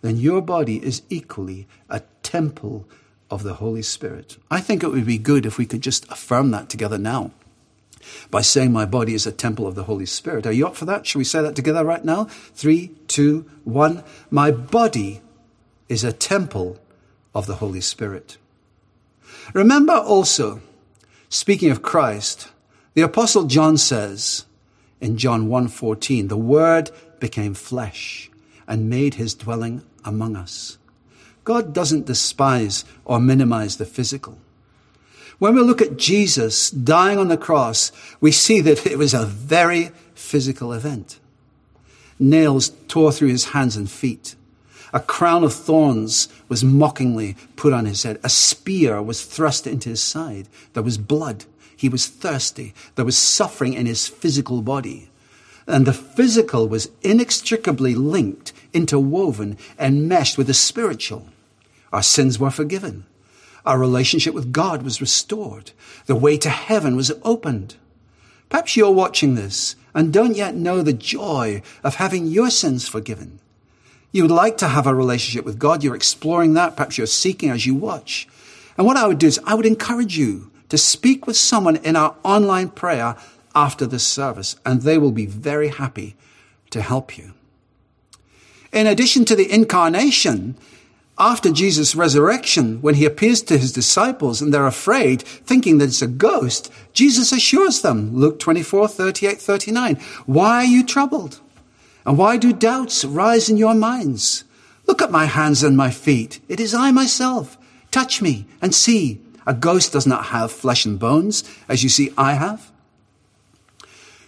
then 0.03 0.19
your 0.19 0.43
body 0.43 0.77
is 0.85 1.01
equally 1.09 1.67
a 1.89 2.03
temple 2.23 2.87
of 3.31 3.45
the 3.45 3.55
Holy 3.55 3.81
Spirit. 3.81 4.37
I 4.51 4.61
think 4.61 4.83
it 4.83 4.91
would 4.91 5.07
be 5.07 5.17
good 5.17 5.47
if 5.47 5.57
we 5.57 5.65
could 5.65 5.81
just 5.81 6.05
affirm 6.13 6.51
that 6.51 6.69
together 6.69 6.99
now 6.99 7.31
by 8.31 8.43
saying, 8.43 8.73
My 8.73 8.85
body 8.85 9.15
is 9.15 9.27
a 9.27 9.33
temple 9.33 9.67
of 9.67 9.75
the 9.75 9.85
Holy 9.85 10.05
Spirit. 10.05 10.47
Are 10.47 10.53
you 10.53 10.67
up 10.67 10.77
for 10.77 10.85
that? 10.85 11.07
Shall 11.07 11.21
we 11.21 11.25
say 11.25 11.41
that 11.41 11.57
together 11.57 11.83
right 11.83 12.05
now? 12.05 12.25
Three, 12.25 12.89
two, 13.09 13.47
one. 13.65 14.05
My 14.31 14.51
body 14.51 15.23
is 15.89 16.05
a 16.05 16.13
temple 16.13 16.79
of 17.35 17.47
the 17.47 17.55
Holy 17.55 17.81
Spirit. 17.81 18.37
Remember 19.53 19.95
also, 19.95 20.61
speaking 21.29 21.71
of 21.71 21.83
Christ, 21.83 22.49
the 22.95 23.03
apostle 23.03 23.45
John 23.45 23.77
says 23.77 24.45
in 25.01 25.17
John 25.17 25.49
1:14, 25.49 26.29
the 26.29 26.37
word 26.37 26.91
became 27.21 27.55
flesh 27.55 28.31
and 28.67 28.89
made 28.89 29.15
his 29.15 29.35
dwelling 29.35 29.83
among 30.05 30.37
us. 30.37 30.79
God 31.45 31.73
doesn't 31.73 32.07
despise 32.07 32.85
or 33.05 33.21
minimize 33.21 33.77
the 33.77 33.85
physical. 33.85 34.39
When 35.39 35.57
we 35.57 35.63
look 35.63 35.83
at 35.83 35.97
Jesus 35.97 36.71
dying 36.71 37.19
on 37.19 37.29
the 37.29 37.37
cross, 37.37 37.91
we 38.21 38.31
see 38.31 38.61
that 38.61 38.87
it 38.87 38.97
was 38.97 39.13
a 39.13 39.27
very 39.27 39.91
physical 40.15 40.73
event. 40.73 41.19
Nails 42.19 42.71
tore 42.87 43.11
through 43.11 43.31
his 43.31 43.47
hands 43.47 43.77
and 43.77 43.91
feet. 43.91 44.37
A 44.93 45.01
crown 45.01 45.43
of 45.43 45.55
thorns 45.55 46.29
was 46.49 46.63
mockingly 46.63 47.37
put 47.57 47.73
on 47.73 47.87
his 47.87 48.03
head. 48.03 48.21
A 48.23 48.29
spear 48.29 49.03
was 49.03 49.25
thrust 49.25 49.67
into 49.67 49.89
his 49.89 50.03
side. 50.03 50.49
There 50.75 50.83
was 50.83 50.99
blood. 50.99 51.47
He 51.75 51.89
was 51.89 52.07
thirsty. 52.07 52.75
There 52.95 53.05
was 53.05 53.17
suffering 53.17 53.73
in 53.73 53.87
his 53.87 54.07
physical 54.07 54.61
body. 54.61 55.09
And 55.67 55.87
the 55.87 55.95
physical 55.95 56.69
was 56.69 56.91
inextricably 57.03 57.95
linked, 57.95 58.53
interwoven, 58.75 59.57
and 59.79 60.09
meshed 60.09 60.37
with 60.37 60.49
the 60.49 60.55
spiritual. 60.55 61.29
Our 61.93 62.03
sins 62.03 62.39
were 62.39 62.51
forgiven. 62.51 63.07
Our 63.65 63.79
relationship 63.79 64.35
with 64.35 64.53
God 64.53 64.83
was 64.83 65.01
restored. 65.01 65.71
The 66.07 66.17
way 66.17 66.37
to 66.39 66.51
heaven 66.51 66.97
was 66.97 67.13
opened. 67.23 67.77
Perhaps 68.49 68.77
you're 68.77 68.91
watching 68.91 69.35
this 69.35 69.77
and 69.95 70.13
don't 70.13 70.37
yet 70.37 70.55
know 70.55 70.83
the 70.83 70.93
joy 70.93 71.63
of 71.83 71.97
having 71.97 72.27
your 72.27 72.51
sins 72.51 72.89
forgiven. 72.89 73.39
You 74.13 74.23
would 74.23 74.31
like 74.31 74.59
to 74.59 74.69
have 74.69 74.87
a 74.87 74.95
relationship 74.95 75.45
with 75.45 75.59
God. 75.59 75.83
You're 75.83 75.97
exploring 75.97 76.55
that. 76.55 76.77
Perhaps 76.77 76.99
you're 76.99 77.07
seeking 77.07 77.49
as 77.51 77.67
you 77.67 77.75
watch. 77.75 78.29
And 78.77 78.87
what 78.87 78.99
I 78.99 79.07
would 79.07 79.19
do 79.19 79.27
is 79.27 79.41
I 79.45 79.55
would 79.55 79.67
encourage 79.67 80.17
you 80.17 80.51
to 80.69 80.79
speak 80.79 81.27
with 81.27 81.37
someone 81.37 81.77
in 81.77 81.97
our 81.97 82.15
online 82.23 82.69
prayer 82.69 83.17
after 83.55 83.87
this 83.87 84.07
service, 84.07 84.57
and 84.65 84.83
they 84.83 84.99
will 84.99 85.13
be 85.13 85.27
very 85.27 85.69
happy 85.69 86.15
to 86.71 86.81
help 86.81 87.19
you. 87.19 87.33
In 88.73 88.87
addition 88.87 89.25
to 89.27 89.37
the 89.37 89.51
incarnation, 89.53 90.57
after 91.19 91.53
Jesus' 91.53 91.95
resurrection, 91.95 92.81
when 92.81 92.95
he 92.95 93.05
appears 93.05 93.43
to 93.43 93.59
his 93.59 93.73
disciples 93.73 94.41
and 94.41 94.53
they're 94.53 94.67
afraid, 94.67 95.23
thinking 95.23 95.79
that 95.79 95.89
it's 95.89 96.01
a 96.01 96.07
ghost, 96.07 96.73
Jesus 96.95 97.33
assures 97.33 97.83
them, 97.83 98.17
Luke 98.17 98.39
24, 98.39 98.89
38, 98.89 99.41
39, 99.41 99.97
why 100.25 100.57
are 100.57 100.65
you 100.65 100.85
troubled? 100.85 101.41
And 102.05 102.19
why 102.19 102.37
do 102.37 102.53
doubts 102.53 103.05
rise 103.05 103.49
in 103.49 103.57
your 103.57 103.75
minds? 103.75 104.45
Look 104.87 105.03
at 105.03 105.11
my 105.11 105.27
hands 105.27 105.63
and 105.63 105.77
my 105.77 105.91
feet. 105.91 106.41
It 106.49 106.61
is 106.61 106.75
I 106.75 106.91
myself. 106.91 107.57
Touch 107.91 108.21
me 108.21 108.47
and 108.61 108.75
see. 108.75 109.21
A 109.47 109.55
ghost 109.55 109.93
does 109.93 110.07
not 110.07 110.27
have 110.27 110.53
flesh 110.53 110.85
and 110.85 110.99
bones, 110.99 111.45
as 111.69 111.83
you 111.83 111.89
see 111.89 112.13
I 112.17 112.35
have. 112.35 112.71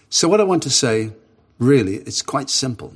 So, 0.09 0.29
what 0.29 0.41
I 0.41 0.45
want 0.45 0.63
to 0.65 0.71
say, 0.71 1.13
really, 1.59 1.97
it's 1.97 2.23
quite 2.23 2.51
simple. 2.51 2.95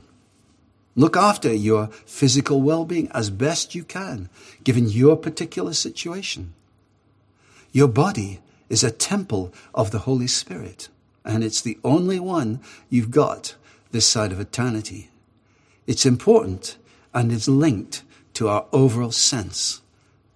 Look 0.95 1.17
after 1.17 1.53
your 1.53 1.89
physical 2.07 2.61
well 2.61 2.85
being 2.85 3.09
as 3.13 3.31
best 3.31 3.75
you 3.75 3.85
can, 3.85 4.29
given 4.65 4.89
your 4.89 5.17
particular 5.17 5.73
situation. 5.73 6.55
Your 7.71 7.89
body 7.89 8.41
is 8.69 8.83
a 8.83 8.91
temple 8.91 9.53
of 9.75 9.91
the 9.91 10.01
Holy 10.01 10.27
Spirit, 10.27 10.89
and 11.25 11.45
it's 11.45 11.61
the 11.61 11.79
only 11.85 12.19
one 12.19 12.61
you've 12.91 13.11
got 13.11 13.55
this 13.91 14.07
side 14.07 14.33
of 14.33 14.41
eternity. 14.41 15.11
It's 15.87 16.07
important 16.07 16.77
and 17.15 17.33
it's 17.33 17.49
linked 17.49 18.03
to 18.35 18.49
our 18.49 18.67
overall 18.73 19.13
sense 19.13 19.81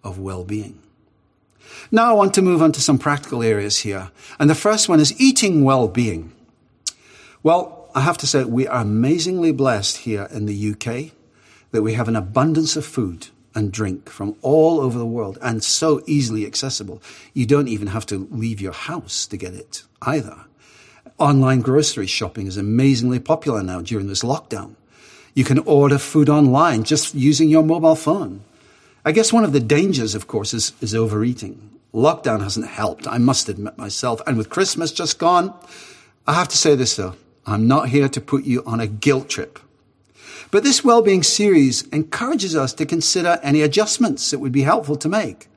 of 0.03 0.19
well 0.19 0.45
being. 0.45 0.81
Now 1.91 2.11
I 2.11 2.15
want 2.15 2.35
to 2.35 2.43
move 2.43 2.63
on 2.63 2.73
to 2.73 2.81
some 2.81 2.99
practical 2.99 3.43
areas 3.43 3.79
here. 3.79 4.11
And 4.39 4.49
the 4.49 4.55
first 4.55 4.89
one 4.89 5.01
is 5.01 5.19
eating 5.21 5.65
well 5.65 5.89
being. 5.89 6.33
Well, 7.43 7.91
I 7.95 8.01
have 8.01 8.19
to 8.19 8.27
say, 8.27 8.45
we 8.45 8.67
are 8.67 8.81
amazingly 8.81 9.53
blessed 9.53 9.99
here 9.99 10.29
in 10.31 10.47
the 10.47 10.71
UK 10.73 11.13
that 11.73 11.83
we 11.83 11.95
have 11.95 12.09
an 12.09 12.17
abundance 12.17 12.77
of 12.77 12.87
food 12.87 13.29
and 13.55 13.73
drink 13.73 14.09
from 14.09 14.37
all 14.41 14.81
over 14.81 14.99
the 14.99 15.07
world 15.07 15.39
and 15.43 15.63
so 15.63 16.03
easily 16.07 16.47
accessible. 16.47 17.03
You 17.35 17.47
don't 17.47 17.69
even 17.69 17.89
have 17.89 18.07
to 18.07 18.27
leave 18.31 18.61
your 18.61 18.73
house 18.73 19.27
to 19.27 19.37
get 19.37 19.55
it 19.55 19.83
either. 20.01 20.45
Online 21.19 21.61
grocery 21.61 22.07
shopping 22.07 22.47
is 22.47 22.57
amazingly 22.57 23.19
popular 23.19 23.63
now 23.63 23.81
during 23.81 24.09
this 24.09 24.23
lockdown. 24.23 24.75
You 25.35 25.45
can 25.45 25.59
order 25.61 25.99
food 25.99 26.29
online 26.29 26.85
just 26.85 27.15
using 27.15 27.49
your 27.49 27.63
mobile 27.63 27.97
phone. 27.97 28.43
I 29.05 29.13
guess 29.13 29.33
one 29.33 29.45
of 29.45 29.53
the 29.53 29.61
dangers, 29.61 30.15
of 30.15 30.27
course, 30.27 30.55
is, 30.55 30.73
is 30.81 30.95
overeating. 30.95 31.71
Lockdown 31.93 32.43
hasn't 32.43 32.69
helped, 32.69 33.07
I 33.07 33.19
must 33.19 33.49
admit 33.49 33.77
myself. 33.77 34.21
And 34.27 34.37
with 34.37 34.51
Christmas 34.51 34.93
just 34.93 35.19
gone, 35.19 35.53
I 36.27 36.35
have 36.35 36.49
to 36.49 36.57
say 36.57 36.75
this 36.75 36.97
though. 36.97 37.15
I'm 37.45 37.67
not 37.67 37.89
here 37.89 38.09
to 38.09 38.21
put 38.21 38.45
you 38.45 38.63
on 38.65 38.81
a 38.81 38.87
guilt 38.87 39.29
trip. 39.29 39.59
But 40.51 40.63
this 40.63 40.85
well-being 40.85 41.23
series 41.23 41.89
encourages 41.89 42.55
us 42.55 42.73
to 42.75 42.87
consider 42.87 43.41
any 43.43 43.63
adjustments 43.63 44.31
that 44.31 44.39
would 44.39 44.53
be 44.53 44.63
helpful 44.63 44.97
to 44.97 45.09
make. 45.09 45.49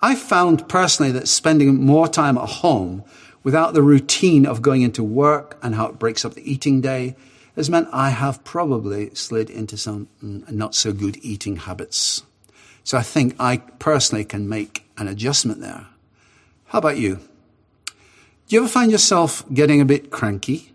I 0.00 0.14
found 0.14 0.68
personally 0.68 1.12
that 1.12 1.28
spending 1.28 1.84
more 1.84 2.08
time 2.08 2.38
at 2.38 2.48
home 2.48 3.04
without 3.42 3.74
the 3.74 3.82
routine 3.82 4.46
of 4.46 4.62
going 4.62 4.82
into 4.82 5.02
work 5.02 5.58
and 5.62 5.74
how 5.74 5.86
it 5.86 5.98
breaks 5.98 6.24
up 6.24 6.34
the 6.34 6.50
eating 6.50 6.80
day 6.80 7.16
has 7.56 7.70
meant 7.70 7.88
I 7.92 8.10
have 8.10 8.44
probably 8.44 9.14
slid 9.14 9.50
into 9.50 9.76
some 9.76 10.08
not 10.20 10.74
so 10.74 10.92
good 10.92 11.18
eating 11.22 11.56
habits. 11.56 12.22
So 12.84 12.96
I 12.96 13.02
think 13.02 13.34
I 13.38 13.58
personally 13.58 14.24
can 14.24 14.48
make 14.48 14.84
an 14.96 15.08
adjustment 15.08 15.60
there. 15.60 15.86
How 16.66 16.78
about 16.78 16.98
you? 16.98 17.16
Do 17.86 18.56
you 18.56 18.60
ever 18.60 18.68
find 18.68 18.90
yourself 18.90 19.44
getting 19.52 19.80
a 19.80 19.84
bit 19.84 20.10
cranky? 20.10 20.70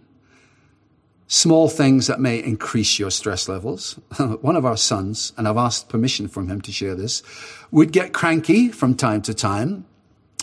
small 1.28 1.68
things 1.68 2.08
that 2.08 2.20
may 2.20 2.42
increase 2.42 3.00
your 3.00 3.12
stress 3.12 3.50
levels. 3.50 3.94
One 4.42 4.56
of 4.56 4.66
our 4.66 4.78
sons, 4.78 5.34
and 5.38 5.48
I've 5.48 5.58
asked 5.58 5.90
permission 5.90 6.28
from 6.28 6.48
him 6.48 6.62
to 6.62 6.72
share 6.72 6.96
this, 6.96 7.24
would 7.72 7.92
get 7.92 8.14
cranky 8.14 8.70
from 8.70 8.96
time 8.96 9.22
to 9.24 9.34
time. 9.34 9.86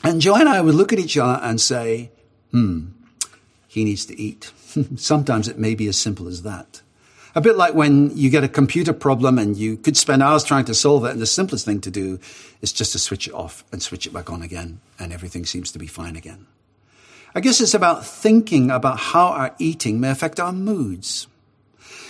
And 0.03 0.21
Joy 0.21 0.37
and 0.37 0.49
I 0.49 0.61
would 0.61 0.75
look 0.75 0.93
at 0.93 0.99
each 0.99 1.17
other 1.17 1.41
and 1.43 1.61
say, 1.61 2.11
hmm, 2.51 2.89
he 3.69 3.85
needs 3.85 4.05
to 4.07 4.21
eat. 4.21 4.53
Sometimes 4.97 5.49
it 5.49 5.59
may 5.59 5.75
be 5.75 5.87
as 5.87 5.97
simple 5.97 6.29
as 6.29 6.43
that. 6.43 6.83
A 7.35 7.41
bit 7.41 7.57
like 7.57 7.75
when 7.75 8.15
you 8.17 8.29
get 8.29 8.45
a 8.45 8.49
computer 8.49 8.93
problem 8.93 9.39
and 9.39 9.57
you 9.57 9.79
could 9.79 9.97
spend 9.97 10.23
hours 10.23 10.45
trying 10.45 10.67
to 10.67 10.75
solve 10.75 11.05
it, 11.07 11.13
and 11.13 11.21
the 11.21 11.27
simplest 11.27 11.65
thing 11.65 11.81
to 11.81 11.91
do 11.91 12.19
is 12.61 12.73
just 12.73 12.93
to 12.93 12.99
switch 12.99 13.27
it 13.27 13.33
off 13.33 13.65
and 13.73 13.83
switch 13.83 14.07
it 14.07 14.13
back 14.13 14.31
on 14.31 14.43
again, 14.43 14.81
and 14.99 15.13
everything 15.13 15.47
seems 15.47 15.73
to 15.73 15.79
be 15.79 15.87
fine 15.87 16.15
again. 16.15 16.47
I 17.35 17.41
guess 17.41 17.63
it's 17.63 17.73
about 17.73 18.05
thinking 18.05 18.71
about 18.71 18.99
how 18.99 19.29
our 19.29 19.55
eating 19.59 19.99
may 19.99 20.11
affect 20.11 20.39
our 20.39 20.53
moods. 20.53 21.27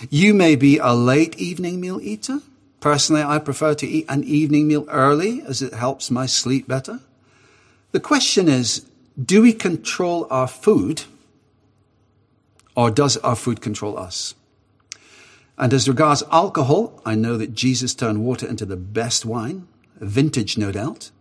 You 0.09 0.33
may 0.33 0.57
be 0.57 0.77
a 0.79 0.93
late 0.93 1.37
evening 1.37 1.79
meal 1.79 2.01
eater. 2.01 2.39
Personally, 2.81 3.23
I 3.23 3.39
prefer 3.39 3.75
to 3.75 3.87
eat 3.87 4.05
an 4.09 4.25
evening 4.25 4.67
meal 4.67 4.85
early 4.89 5.41
as 5.43 5.61
it 5.61 5.73
helps 5.73 6.11
my 6.11 6.25
sleep 6.25 6.67
better. 6.67 6.99
The 7.93 7.99
question 7.99 8.49
is, 8.49 8.87
do 9.23 9.43
we 9.43 9.53
control 9.53 10.25
our 10.31 10.47
food 10.47 11.03
or 12.75 12.89
does 12.89 13.17
our 13.17 13.35
food 13.35 13.61
control 13.61 13.99
us? 13.99 14.33
And 15.59 15.71
as 15.71 15.87
regards 15.87 16.23
alcohol, 16.31 16.99
I 17.05 17.13
know 17.13 17.37
that 17.37 17.53
Jesus 17.53 17.93
turned 17.93 18.25
water 18.25 18.47
into 18.47 18.65
the 18.65 18.77
best 18.77 19.25
wine, 19.25 19.67
vintage 19.99 20.57
no 20.57 20.71
doubt, 20.71 21.11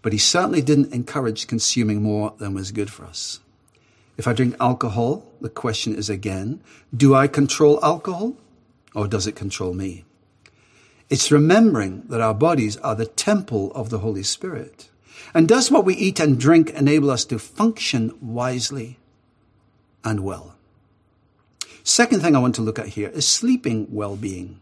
but 0.00 0.14
he 0.14 0.18
certainly 0.18 0.62
didn't 0.62 0.94
encourage 0.94 1.46
consuming 1.46 2.02
more 2.02 2.32
than 2.38 2.54
was 2.54 2.72
good 2.72 2.90
for 2.90 3.04
us. 3.04 3.40
If 4.16 4.26
I 4.26 4.32
drink 4.32 4.56
alcohol, 4.58 5.26
the 5.42 5.50
question 5.50 5.94
is 5.94 6.08
again, 6.08 6.62
do 6.96 7.14
I 7.14 7.26
control 7.26 7.78
alcohol 7.84 8.34
or 8.94 9.06
does 9.06 9.26
it 9.26 9.36
control 9.36 9.74
me? 9.74 10.06
It's 11.10 11.30
remembering 11.30 12.04
that 12.08 12.22
our 12.22 12.32
bodies 12.32 12.78
are 12.78 12.94
the 12.94 13.04
temple 13.04 13.72
of 13.72 13.90
the 13.90 13.98
Holy 13.98 14.22
Spirit. 14.22 14.88
And 15.32 15.48
does 15.48 15.70
what 15.70 15.84
we 15.84 15.94
eat 15.94 16.20
and 16.20 16.38
drink 16.38 16.70
enable 16.70 17.10
us 17.10 17.24
to 17.26 17.38
function 17.38 18.12
wisely 18.20 18.98
and 20.04 20.20
well? 20.20 20.54
Second 21.82 22.20
thing 22.20 22.34
I 22.34 22.40
want 22.40 22.54
to 22.54 22.62
look 22.62 22.78
at 22.78 22.88
here 22.88 23.08
is 23.10 23.26
sleeping 23.26 23.86
well-being. 23.90 24.60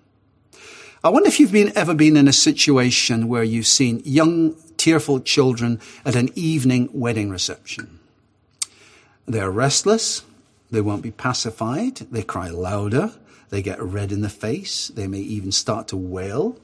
I 1.05 1.09
wonder 1.09 1.29
if 1.29 1.41
you've 1.41 1.53
been, 1.53 1.77
ever 1.77 1.95
been 1.95 2.17
in 2.17 2.29
a 2.29 2.33
situation 2.33 3.29
where 3.29 3.43
you've 3.43 3.67
seen 3.67 4.03
young, 4.05 4.55
tearful 4.77 5.21
children 5.21 5.81
at 6.05 6.17
an 6.17 6.31
evening 6.35 6.89
wedding 6.93 7.31
reception. 7.31 7.99
They're 9.27 9.51
restless. 9.51 10.23
They 10.71 10.81
won't 10.81 11.03
be 11.03 11.11
pacified. 11.11 11.97
They 12.11 12.23
cry 12.23 12.49
louder. 12.49 13.13
They 13.51 13.63
get 13.63 13.83
red 13.83 14.13
in 14.13 14.23
the 14.23 14.29
face. 14.29 14.89
They 14.89 15.07
may 15.07 15.19
even 15.19 15.53
start 15.53 15.89
to 15.89 15.97
wail. 15.97 16.57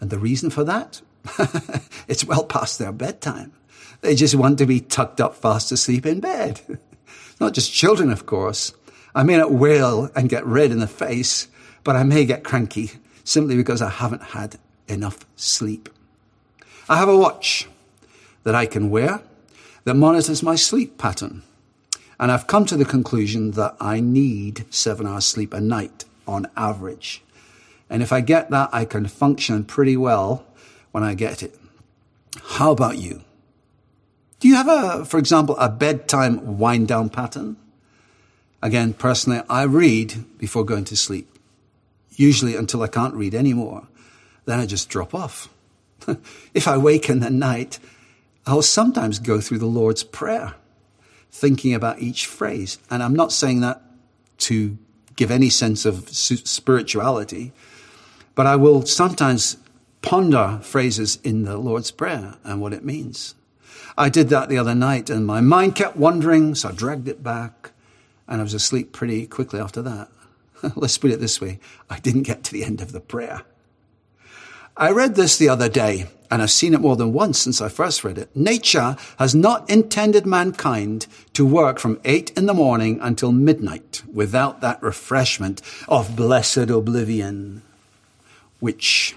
And 0.00 0.10
the 0.10 0.18
reason 0.18 0.50
for 0.50 0.64
that? 0.64 1.00
it's 2.08 2.24
well 2.24 2.44
past 2.44 2.78
their 2.78 2.92
bedtime. 2.92 3.52
They 4.00 4.14
just 4.14 4.34
want 4.34 4.58
to 4.58 4.66
be 4.66 4.80
tucked 4.80 5.20
up 5.20 5.34
fast 5.34 5.72
asleep 5.72 6.06
in 6.06 6.20
bed. 6.20 6.60
not 7.40 7.54
just 7.54 7.72
children, 7.72 8.10
of 8.10 8.26
course. 8.26 8.72
I 9.14 9.22
may 9.22 9.36
not 9.36 9.52
wail 9.52 10.10
and 10.14 10.28
get 10.28 10.44
red 10.44 10.70
in 10.70 10.80
the 10.80 10.86
face, 10.86 11.48
but 11.84 11.96
I 11.96 12.02
may 12.02 12.24
get 12.24 12.44
cranky 12.44 12.92
simply 13.22 13.56
because 13.56 13.80
I 13.80 13.90
haven't 13.90 14.22
had 14.22 14.56
enough 14.88 15.24
sleep. 15.36 15.88
I 16.88 16.96
have 16.98 17.08
a 17.08 17.16
watch 17.16 17.68
that 18.42 18.54
I 18.54 18.66
can 18.66 18.90
wear 18.90 19.22
that 19.84 19.94
monitors 19.94 20.42
my 20.42 20.56
sleep 20.56 20.98
pattern. 20.98 21.42
And 22.18 22.30
I've 22.30 22.46
come 22.46 22.64
to 22.66 22.76
the 22.76 22.84
conclusion 22.84 23.52
that 23.52 23.76
I 23.80 24.00
need 24.00 24.66
seven 24.70 25.06
hours 25.06 25.24
sleep 25.24 25.52
a 25.52 25.60
night 25.60 26.04
on 26.26 26.46
average. 26.56 27.22
And 27.90 28.02
if 28.02 28.12
I 28.12 28.20
get 28.20 28.50
that, 28.50 28.70
I 28.72 28.84
can 28.84 29.06
function 29.06 29.64
pretty 29.64 29.96
well 29.96 30.44
when 30.94 31.02
I 31.02 31.14
get 31.14 31.42
it. 31.42 31.58
How 32.40 32.70
about 32.70 32.98
you? 32.98 33.22
Do 34.38 34.46
you 34.46 34.54
have 34.54 34.68
a, 34.68 35.04
for 35.04 35.18
example, 35.18 35.56
a 35.56 35.68
bedtime 35.68 36.56
wind 36.56 36.86
down 36.86 37.10
pattern? 37.10 37.56
Again, 38.62 38.94
personally, 38.94 39.42
I 39.50 39.64
read 39.64 40.24
before 40.38 40.64
going 40.64 40.84
to 40.84 40.96
sleep. 40.96 41.36
Usually 42.12 42.54
until 42.54 42.80
I 42.80 42.86
can't 42.86 43.14
read 43.14 43.34
anymore. 43.34 43.88
Then 44.44 44.60
I 44.60 44.66
just 44.66 44.88
drop 44.88 45.16
off. 45.16 45.48
if 46.54 46.68
I 46.68 46.76
wake 46.76 47.10
in 47.10 47.18
the 47.18 47.28
night, 47.28 47.80
I'll 48.46 48.62
sometimes 48.62 49.18
go 49.18 49.40
through 49.40 49.58
the 49.58 49.66
Lord's 49.66 50.04
Prayer 50.04 50.54
thinking 51.32 51.74
about 51.74 51.98
each 51.98 52.26
phrase. 52.26 52.78
And 52.88 53.02
I'm 53.02 53.16
not 53.16 53.32
saying 53.32 53.62
that 53.62 53.82
to 54.46 54.78
give 55.16 55.32
any 55.32 55.50
sense 55.50 55.86
of 55.86 56.08
spirituality, 56.08 57.52
but 58.36 58.46
I 58.46 58.54
will 58.54 58.86
sometimes 58.86 59.56
ponder 60.04 60.60
phrases 60.62 61.18
in 61.24 61.44
the 61.44 61.56
Lord's 61.56 61.90
Prayer 61.90 62.34
and 62.44 62.60
what 62.60 62.74
it 62.74 62.84
means. 62.84 63.34
I 63.96 64.10
did 64.10 64.28
that 64.28 64.50
the 64.50 64.58
other 64.58 64.74
night 64.74 65.08
and 65.08 65.26
my 65.26 65.40
mind 65.40 65.76
kept 65.76 65.96
wandering, 65.96 66.54
so 66.54 66.68
I 66.68 66.72
dragged 66.72 67.08
it 67.08 67.22
back 67.22 67.70
and 68.28 68.40
I 68.40 68.44
was 68.44 68.52
asleep 68.52 68.92
pretty 68.92 69.26
quickly 69.26 69.58
after 69.58 69.80
that. 69.80 70.08
Let's 70.76 70.98
put 70.98 71.10
it 71.10 71.20
this 71.20 71.40
way. 71.40 71.58
I 71.88 72.00
didn't 72.00 72.24
get 72.24 72.44
to 72.44 72.52
the 72.52 72.64
end 72.64 72.82
of 72.82 72.92
the 72.92 73.00
prayer. 73.00 73.42
I 74.76 74.90
read 74.90 75.14
this 75.14 75.38
the 75.38 75.48
other 75.48 75.70
day 75.70 76.06
and 76.30 76.42
I've 76.42 76.50
seen 76.50 76.74
it 76.74 76.80
more 76.80 76.96
than 76.96 77.14
once 77.14 77.38
since 77.38 77.62
I 77.62 77.68
first 77.70 78.04
read 78.04 78.18
it. 78.18 78.34
Nature 78.36 78.96
has 79.18 79.34
not 79.34 79.68
intended 79.70 80.26
mankind 80.26 81.06
to 81.32 81.46
work 81.46 81.78
from 81.78 82.00
eight 82.04 82.30
in 82.36 82.44
the 82.44 82.52
morning 82.54 82.98
until 83.00 83.32
midnight 83.32 84.02
without 84.12 84.60
that 84.60 84.82
refreshment 84.82 85.62
of 85.88 86.14
blessed 86.14 86.68
oblivion, 86.70 87.62
which, 88.60 89.16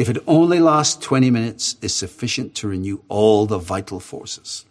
if 0.00 0.08
it 0.08 0.16
only 0.26 0.60
lasts 0.60 0.96
20 1.04 1.30
minutes, 1.30 1.76
is 1.82 1.94
sufficient 1.94 2.54
to 2.54 2.66
renew 2.66 3.02
all 3.10 3.44
the 3.44 3.58
vital 3.58 4.00
forces. 4.00 4.64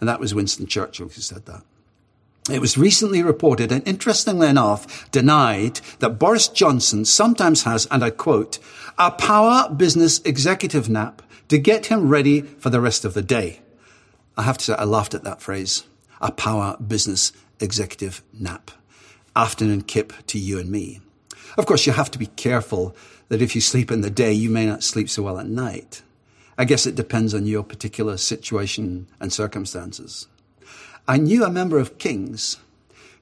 And 0.00 0.08
that 0.08 0.18
was 0.18 0.34
Winston 0.34 0.66
Churchill 0.66 1.06
who 1.06 1.20
said 1.20 1.46
that. 1.46 1.62
It 2.50 2.60
was 2.60 2.76
recently 2.76 3.22
reported 3.22 3.70
and 3.70 3.86
interestingly 3.86 4.48
enough 4.48 5.08
denied 5.12 5.76
that 6.00 6.18
Boris 6.18 6.48
Johnson 6.48 7.04
sometimes 7.04 7.62
has, 7.62 7.86
and 7.86 8.02
I 8.02 8.10
quote, 8.10 8.58
a 8.98 9.12
power 9.12 9.72
business 9.72 10.18
executive 10.24 10.88
nap 10.88 11.22
to 11.50 11.56
get 11.56 11.86
him 11.86 12.08
ready 12.08 12.40
for 12.40 12.68
the 12.68 12.80
rest 12.80 13.04
of 13.04 13.14
the 13.14 13.22
day. 13.22 13.60
I 14.36 14.42
have 14.42 14.58
to 14.58 14.64
say, 14.64 14.74
I 14.74 14.82
laughed 14.82 15.14
at 15.14 15.22
that 15.22 15.40
phrase. 15.40 15.84
A 16.20 16.32
power 16.32 16.76
business 16.84 17.32
executive 17.60 18.22
nap. 18.32 18.72
Afternoon 19.36 19.82
kip 19.82 20.12
to 20.26 20.38
you 20.40 20.58
and 20.58 20.68
me. 20.68 21.00
Of 21.56 21.66
course, 21.66 21.86
you 21.86 21.92
have 21.92 22.10
to 22.10 22.18
be 22.18 22.26
careful 22.26 22.96
that 23.28 23.42
if 23.42 23.54
you 23.54 23.60
sleep 23.60 23.90
in 23.90 24.00
the 24.00 24.10
day, 24.10 24.32
you 24.32 24.50
may 24.50 24.66
not 24.66 24.82
sleep 24.82 25.08
so 25.08 25.22
well 25.22 25.38
at 25.38 25.46
night. 25.46 26.02
I 26.56 26.64
guess 26.64 26.86
it 26.86 26.94
depends 26.94 27.34
on 27.34 27.46
your 27.46 27.64
particular 27.64 28.16
situation 28.16 29.08
and 29.20 29.32
circumstances. 29.32 30.28
I 31.08 31.16
knew 31.16 31.44
a 31.44 31.50
member 31.50 31.78
of 31.78 31.98
King's 31.98 32.58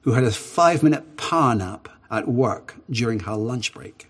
who 0.01 0.11
had 0.11 0.23
a 0.23 0.31
five 0.31 0.83
minute 0.83 1.17
power 1.17 1.55
nap 1.55 1.89
at 2.11 2.27
work 2.27 2.75
during 2.89 3.21
her 3.21 3.35
lunch 3.35 3.73
break. 3.73 4.07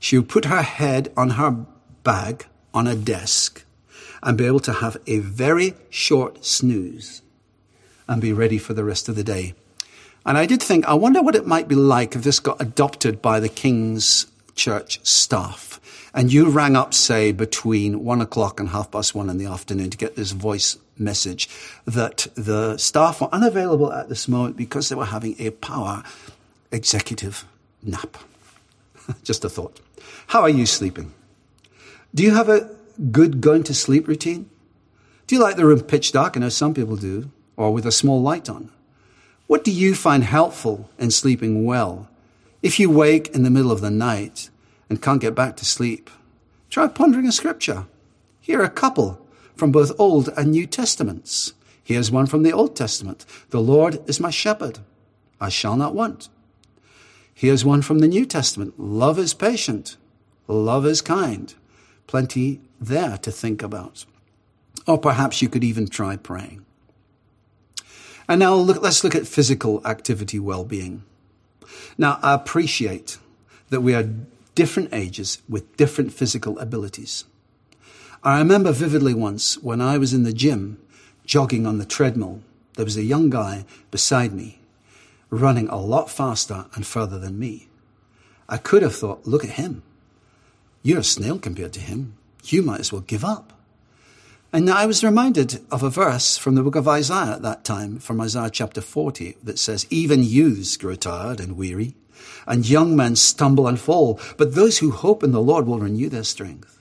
She 0.00 0.16
would 0.16 0.28
put 0.28 0.46
her 0.46 0.62
head 0.62 1.12
on 1.16 1.30
her 1.30 1.66
bag 2.04 2.46
on 2.72 2.86
a 2.86 2.94
desk 2.94 3.64
and 4.22 4.38
be 4.38 4.46
able 4.46 4.60
to 4.60 4.72
have 4.72 4.96
a 5.06 5.18
very 5.18 5.74
short 5.90 6.44
snooze 6.44 7.22
and 8.06 8.22
be 8.22 8.32
ready 8.32 8.58
for 8.58 8.74
the 8.74 8.84
rest 8.84 9.08
of 9.08 9.16
the 9.16 9.24
day. 9.24 9.54
And 10.24 10.38
I 10.38 10.46
did 10.46 10.62
think, 10.62 10.86
I 10.86 10.94
wonder 10.94 11.22
what 11.22 11.36
it 11.36 11.46
might 11.46 11.68
be 11.68 11.74
like 11.74 12.14
if 12.14 12.22
this 12.22 12.40
got 12.40 12.60
adopted 12.60 13.20
by 13.22 13.40
the 13.40 13.48
King's 13.48 14.26
Church 14.58 15.00
staff. 15.06 15.80
And 16.12 16.32
you 16.32 16.50
rang 16.50 16.74
up, 16.74 16.92
say, 16.92 17.32
between 17.32 18.04
one 18.04 18.20
o'clock 18.20 18.58
and 18.58 18.70
half 18.70 18.90
past 18.90 19.14
one 19.14 19.30
in 19.30 19.38
the 19.38 19.46
afternoon 19.46 19.90
to 19.90 19.96
get 19.96 20.16
this 20.16 20.32
voice 20.32 20.76
message 20.98 21.48
that 21.86 22.26
the 22.34 22.76
staff 22.76 23.20
were 23.20 23.28
unavailable 23.32 23.92
at 23.92 24.08
this 24.08 24.26
moment 24.26 24.56
because 24.56 24.88
they 24.88 24.96
were 24.96 25.06
having 25.06 25.36
a 25.38 25.50
power 25.50 26.02
executive 26.72 27.44
nap. 27.82 28.16
Just 29.22 29.44
a 29.44 29.48
thought. 29.48 29.80
How 30.28 30.42
are 30.42 30.50
you 30.50 30.66
sleeping? 30.66 31.14
Do 32.14 32.22
you 32.22 32.34
have 32.34 32.48
a 32.48 32.68
good 33.12 33.40
going 33.40 33.62
to 33.64 33.74
sleep 33.74 34.08
routine? 34.08 34.50
Do 35.26 35.36
you 35.36 35.42
like 35.42 35.56
the 35.56 35.66
room 35.66 35.80
pitch 35.80 36.12
dark? 36.12 36.36
I 36.36 36.40
know 36.40 36.48
some 36.48 36.74
people 36.74 36.96
do, 36.96 37.30
or 37.56 37.72
with 37.72 37.86
a 37.86 37.92
small 37.92 38.20
light 38.20 38.48
on. 38.48 38.70
What 39.46 39.62
do 39.62 39.70
you 39.70 39.94
find 39.94 40.24
helpful 40.24 40.90
in 40.98 41.10
sleeping 41.10 41.64
well? 41.64 42.08
If 42.60 42.80
you 42.80 42.90
wake 42.90 43.28
in 43.28 43.44
the 43.44 43.50
middle 43.50 43.70
of 43.70 43.80
the 43.80 43.90
night 43.90 44.50
and 44.90 45.00
can't 45.00 45.20
get 45.20 45.34
back 45.34 45.56
to 45.56 45.64
sleep, 45.64 46.10
try 46.70 46.88
pondering 46.88 47.26
a 47.26 47.32
scripture. 47.32 47.86
Here 48.40 48.60
are 48.60 48.64
a 48.64 48.70
couple 48.70 49.24
from 49.54 49.70
both 49.70 49.92
Old 49.98 50.28
and 50.36 50.50
New 50.50 50.66
Testaments. 50.66 51.54
Here's 51.84 52.10
one 52.10 52.26
from 52.26 52.42
the 52.42 52.52
Old 52.52 52.74
Testament. 52.74 53.24
The 53.50 53.60
Lord 53.60 54.00
is 54.08 54.18
my 54.20 54.30
shepherd. 54.30 54.80
I 55.40 55.50
shall 55.50 55.76
not 55.76 55.94
want. 55.94 56.28
Here's 57.32 57.64
one 57.64 57.82
from 57.82 58.00
the 58.00 58.08
New 58.08 58.26
Testament. 58.26 58.74
Love 58.76 59.18
is 59.18 59.34
patient. 59.34 59.96
Love 60.48 60.84
is 60.84 61.00
kind. 61.00 61.54
Plenty 62.08 62.60
there 62.80 63.18
to 63.18 63.30
think 63.30 63.62
about. 63.62 64.04
Or 64.86 64.98
perhaps 64.98 65.40
you 65.40 65.48
could 65.48 65.62
even 65.62 65.86
try 65.86 66.16
praying. 66.16 66.64
And 68.28 68.40
now 68.40 68.54
look, 68.54 68.82
let's 68.82 69.04
look 69.04 69.14
at 69.14 69.28
physical 69.28 69.80
activity 69.86 70.40
well-being. 70.40 71.04
Now, 71.96 72.18
I 72.22 72.34
appreciate 72.34 73.18
that 73.70 73.80
we 73.80 73.94
are 73.94 74.08
different 74.54 74.92
ages 74.92 75.42
with 75.48 75.76
different 75.76 76.12
physical 76.12 76.58
abilities. 76.58 77.24
I 78.22 78.38
remember 78.38 78.72
vividly 78.72 79.14
once 79.14 79.58
when 79.62 79.80
I 79.80 79.98
was 79.98 80.12
in 80.12 80.24
the 80.24 80.32
gym 80.32 80.78
jogging 81.24 81.66
on 81.66 81.78
the 81.78 81.84
treadmill, 81.84 82.42
there 82.74 82.84
was 82.84 82.96
a 82.96 83.02
young 83.02 83.30
guy 83.30 83.64
beside 83.90 84.32
me 84.32 84.58
running 85.30 85.68
a 85.68 85.76
lot 85.76 86.10
faster 86.10 86.66
and 86.74 86.86
further 86.86 87.18
than 87.18 87.38
me. 87.38 87.68
I 88.48 88.56
could 88.56 88.82
have 88.82 88.94
thought, 88.94 89.26
look 89.26 89.44
at 89.44 89.50
him. 89.50 89.82
You're 90.82 91.00
a 91.00 91.04
snail 91.04 91.38
compared 91.38 91.72
to 91.74 91.80
him. 91.80 92.14
You 92.44 92.62
might 92.62 92.80
as 92.80 92.92
well 92.92 93.02
give 93.02 93.24
up. 93.24 93.52
And 94.50 94.70
I 94.70 94.86
was 94.86 95.04
reminded 95.04 95.60
of 95.70 95.82
a 95.82 95.90
verse 95.90 96.38
from 96.38 96.54
the 96.54 96.62
book 96.62 96.74
of 96.74 96.88
Isaiah 96.88 97.34
at 97.34 97.42
that 97.42 97.64
time, 97.64 97.98
from 97.98 98.18
Isaiah 98.18 98.48
chapter 98.48 98.80
40, 98.80 99.36
that 99.42 99.58
says, 99.58 99.86
Even 99.90 100.22
youths 100.22 100.78
grow 100.78 100.94
tired 100.94 101.38
and 101.38 101.54
weary, 101.54 101.94
and 102.46 102.66
young 102.66 102.96
men 102.96 103.14
stumble 103.14 103.68
and 103.68 103.78
fall, 103.78 104.18
but 104.38 104.54
those 104.54 104.78
who 104.78 104.90
hope 104.90 105.22
in 105.22 105.32
the 105.32 105.42
Lord 105.42 105.66
will 105.66 105.80
renew 105.80 106.08
their 106.08 106.24
strength. 106.24 106.80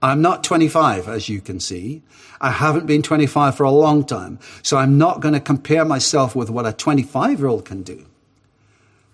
I'm 0.00 0.22
not 0.22 0.44
25, 0.44 1.08
as 1.08 1.28
you 1.28 1.40
can 1.40 1.58
see. 1.58 2.02
I 2.40 2.52
haven't 2.52 2.86
been 2.86 3.02
25 3.02 3.56
for 3.56 3.64
a 3.64 3.70
long 3.72 4.04
time, 4.04 4.38
so 4.62 4.76
I'm 4.76 4.96
not 4.96 5.20
going 5.20 5.34
to 5.34 5.40
compare 5.40 5.84
myself 5.84 6.36
with 6.36 6.50
what 6.50 6.66
a 6.66 6.72
25 6.72 7.40
year 7.40 7.48
old 7.48 7.64
can 7.64 7.82
do. 7.82 8.06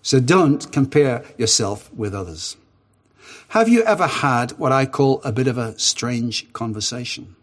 So 0.03 0.19
don't 0.19 0.71
compare 0.71 1.23
yourself 1.39 1.91
with 1.91 2.13
others. 2.13 2.55
Have 3.49 3.67
you 3.67 3.81
ever 3.83 4.05
had 4.05 4.51
what 4.59 4.71
I 4.71 4.85
call 4.85 5.21
a 5.23 5.31
bit 5.31 5.47
of 5.47 5.57
a 5.57 5.79
strange 5.79 6.53
conversation? 6.53 7.35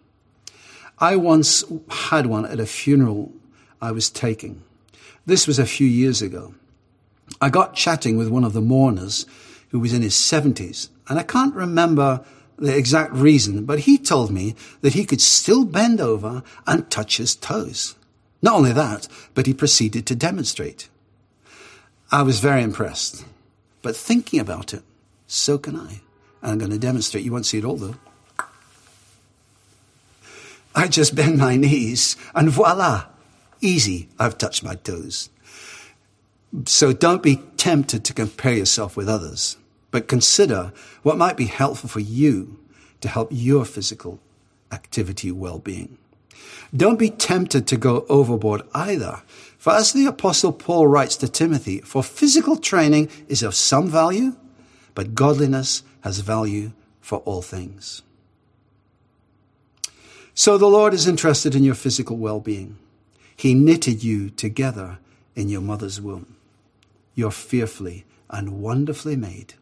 I 1.01 1.17
once 1.17 1.65
had 1.89 2.27
one 2.27 2.45
at 2.45 2.61
a 2.61 2.67
funeral 2.67 3.33
I 3.81 3.93
was 3.93 4.11
taking. 4.11 4.63
This 5.25 5.47
was 5.47 5.59
a 5.59 5.67
few 5.67 5.87
years 5.87 6.21
ago. 6.21 6.55
I 7.41 7.49
got 7.49 7.75
chatting 7.75 8.19
with 8.19 8.29
one 8.29 8.45
of 8.45 8.53
the 8.53 8.61
mourners 8.61 9.25
who 9.71 9.81
was 9.81 9.93
in 9.93 10.03
his 10.03 10.15
70s, 10.15 10.89
and 11.09 11.19
I 11.19 11.23
can't 11.23 11.55
remember 11.55 12.25
the 12.59 12.77
exact 12.77 13.15
reason, 13.15 13.65
but 13.65 13.81
he 13.81 13.97
told 13.97 14.31
me 14.31 14.55
that 14.83 14.93
he 14.93 15.07
could 15.07 15.21
still 15.21 15.65
bend 15.65 16.01
over 16.01 16.43
and 16.67 16.91
touch 16.91 17.17
his 17.17 17.35
toes. 17.35 17.95
Not 18.43 18.55
only 18.55 18.73
that, 18.73 19.09
but 19.35 19.47
he 19.47 19.55
proceeded 19.55 20.07
to 20.07 20.15
demonstrate. 20.15 20.89
I 22.13 22.23
was 22.23 22.41
very 22.41 22.63
impressed. 22.63 23.25
But 23.83 23.97
thinking 23.97 24.41
about 24.41 24.75
it, 24.75 24.83
so 25.27 25.57
can 25.57 25.77
I. 25.77 26.01
And 26.43 26.53
I'm 26.53 26.59
going 26.59 26.71
to 26.71 26.79
demonstrate. 26.79 27.25
You 27.25 27.33
won't 27.33 27.47
see 27.47 27.59
it 27.59 27.65
all 27.65 27.77
though. 27.77 27.95
I 30.75 30.89
just 30.89 31.15
bend 31.15 31.39
my 31.39 31.57
knees 31.57 32.17
and 32.35 32.49
voila, 32.51 33.07
easy, 33.61 34.09
I've 34.19 34.39
touched 34.39 34.63
my 34.63 34.77
toes. 34.77 35.31
So 36.67 36.93
don't 36.93 37.23
be 37.23 37.37
tempted 37.57 38.05
to 38.05 38.15
compare 38.15 38.55
yourself 38.55 38.97
with 38.97 39.09
others, 39.09 39.57
but 39.91 40.09
consider 40.09 40.73
what 41.03 41.19
might 41.19 41.37
be 41.37 41.47
helpful 41.47 41.89
for 41.89 42.01
you 42.01 42.59
to 43.01 43.09
help 43.09 43.29
your 43.31 43.65
physical 43.65 44.21
activity 44.73 45.33
well-being. 45.33 45.99
Don't 46.75 46.99
be 46.99 47.11
tempted 47.11 47.67
to 47.67 47.77
go 47.77 48.07
overboard 48.09 48.63
either. 48.75 49.23
For 49.59 49.73
as 49.73 49.93
the 49.93 50.07
apostle 50.07 50.53
Paul 50.53 50.87
writes 50.87 51.17
to 51.17 51.29
Timothy, 51.29 51.81
for 51.81 52.03
physical 52.03 52.57
training 52.57 53.11
is 53.29 53.43
of 53.43 53.55
some 53.55 53.89
value, 53.89 54.37
but 54.95 55.15
godliness 55.15 55.83
has 56.03 56.21
value 56.21 56.73
for 57.01 57.19
all 57.21 57.43
things. 57.43 58.03
So 60.35 60.57
the 60.57 60.67
Lord 60.67 60.95
is 60.95 61.07
interested 61.07 61.55
in 61.55 61.65
your 61.65 61.75
physical 61.75 62.17
well-being. 62.17 62.79
He 63.37 63.55
knitted 63.55 64.05
you 64.05 64.31
together 64.31 64.99
in 65.35 65.49
your 65.49 65.61
mother's 65.61 66.01
womb. 66.01 66.37
You're 67.15 67.31
fearfully 67.31 68.05
and 68.29 68.61
wonderfully 68.61 69.17
made. 69.17 69.55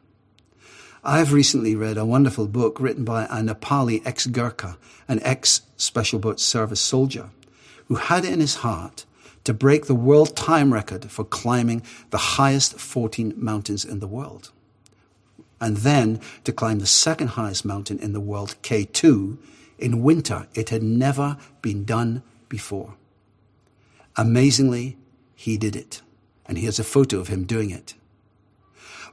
I've 1.03 1.33
recently 1.33 1.75
read 1.75 1.97
a 1.97 2.05
wonderful 2.05 2.49
book 2.49 2.81
written 2.81 3.05
by 3.05 3.25
a 3.25 3.41
Nepali 3.41 4.05
ex-Gurkha, 4.05 4.77
an 5.07 5.21
ex-Special 5.23 6.19
Boat 6.19 6.41
Service 6.41 6.81
soldier, 6.81 7.31
who 7.87 7.95
had 7.95 8.25
it 8.25 8.33
in 8.33 8.41
his 8.41 8.57
heart 8.57 9.07
to 9.45 9.55
break 9.55 9.87
the 9.87 9.95
world 9.95 10.37
time 10.37 10.75
record 10.75 11.11
for 11.11 11.25
climbing 11.25 11.83
the 12.11 12.19
highest 12.19 12.79
14 12.79 13.33
mountains 13.37 13.85
in 13.85 14.01
the 14.01 14.09
world. 14.09 14.51
And 15.61 15.79
then 15.79 16.21
to 16.45 16.53
climb 16.53 16.81
the 16.81 16.87
second 16.87 17.29
highest 17.29 17.65
mountain 17.65 17.99
in 17.99 18.13
the 18.13 18.21
world, 18.21 18.57
K2, 18.63 19.39
in 19.79 20.03
winter. 20.03 20.47
It 20.55 20.71
had 20.71 20.83
never 20.83 21.37
been 21.63 21.85
done 21.85 22.23
before. 22.49 22.95
Amazingly, 24.17 24.97
he 25.35 25.57
did 25.57 25.77
it. 25.77 26.03
And 26.47 26.59
here's 26.59 26.79
a 26.79 26.85
photo 26.85 27.21
of 27.21 27.29
him 27.29 27.45
doing 27.45 27.71
it. 27.71 27.95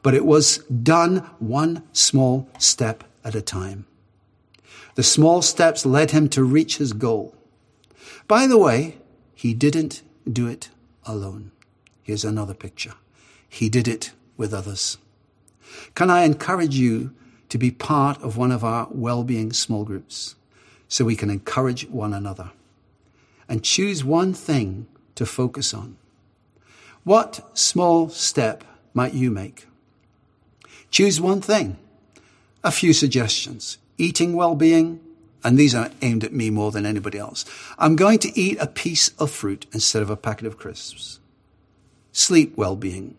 But 0.02 0.14
it 0.14 0.26
was 0.26 0.60
done 0.60 1.18
one 1.40 1.84
small 1.92 2.50
step 2.58 3.04
at 3.24 3.36
a 3.36 3.42
time. 3.42 3.86
The 4.96 5.04
small 5.04 5.42
steps 5.42 5.86
led 5.86 6.12
him 6.12 6.30
to 6.30 6.44
reach 6.44 6.78
his 6.78 6.94
goal. 6.94 7.36
By 8.28 8.48
the 8.48 8.58
way, 8.58 8.98
he 9.34 9.54
didn't 9.54 10.02
do 10.32 10.48
it 10.48 10.70
alone. 11.06 11.52
Here's 12.02 12.24
another 12.24 12.54
picture. 12.54 12.94
He 13.50 13.68
did 13.68 13.88
it 13.88 14.12
with 14.38 14.54
others. 14.54 14.98
Can 15.96 16.10
I 16.10 16.24
encourage 16.24 16.76
you 16.76 17.14
to 17.50 17.58
be 17.58 17.72
part 17.72 18.22
of 18.22 18.38
one 18.38 18.52
of 18.52 18.64
our 18.64 18.88
well-being 18.92 19.54
small 19.54 19.84
groups? 19.84 20.36
So 20.88 21.06
we 21.06 21.16
can 21.16 21.30
encourage 21.30 21.88
one 21.88 22.14
another. 22.14 22.52
And 23.48 23.64
choose 23.64 24.04
one 24.04 24.34
thing 24.34 24.88
to 25.16 25.26
focus 25.26 25.74
on. 25.74 25.98
What 27.04 27.58
small 27.58 28.10
step 28.10 28.64
might 28.94 29.14
you 29.14 29.30
make? 29.30 29.68
Choose 30.90 31.22
one 31.22 31.42
thing. 31.42 31.78
A 32.64 32.72
few 32.72 32.94
suggestions. 32.94 33.78
Eating 33.98 34.34
well-being, 34.34 35.00
and 35.44 35.58
these 35.58 35.76
are 35.76 35.92
aimed 36.02 36.24
at 36.24 36.34
me 36.34 36.50
more 36.50 36.72
than 36.72 36.86
anybody 36.86 37.20
else. 37.20 37.46
I'm 37.78 37.96
going 37.96 38.18
to 38.20 38.40
eat 38.40 38.58
a 38.60 38.68
piece 38.68 39.10
of 39.20 39.30
fruit 39.30 39.68
instead 39.72 40.02
of 40.02 40.10
a 40.10 40.18
packet 40.18 40.48
of 40.48 40.58
crisps. 40.58 41.20
Sleep 42.12 42.58
well-being. 42.58 43.16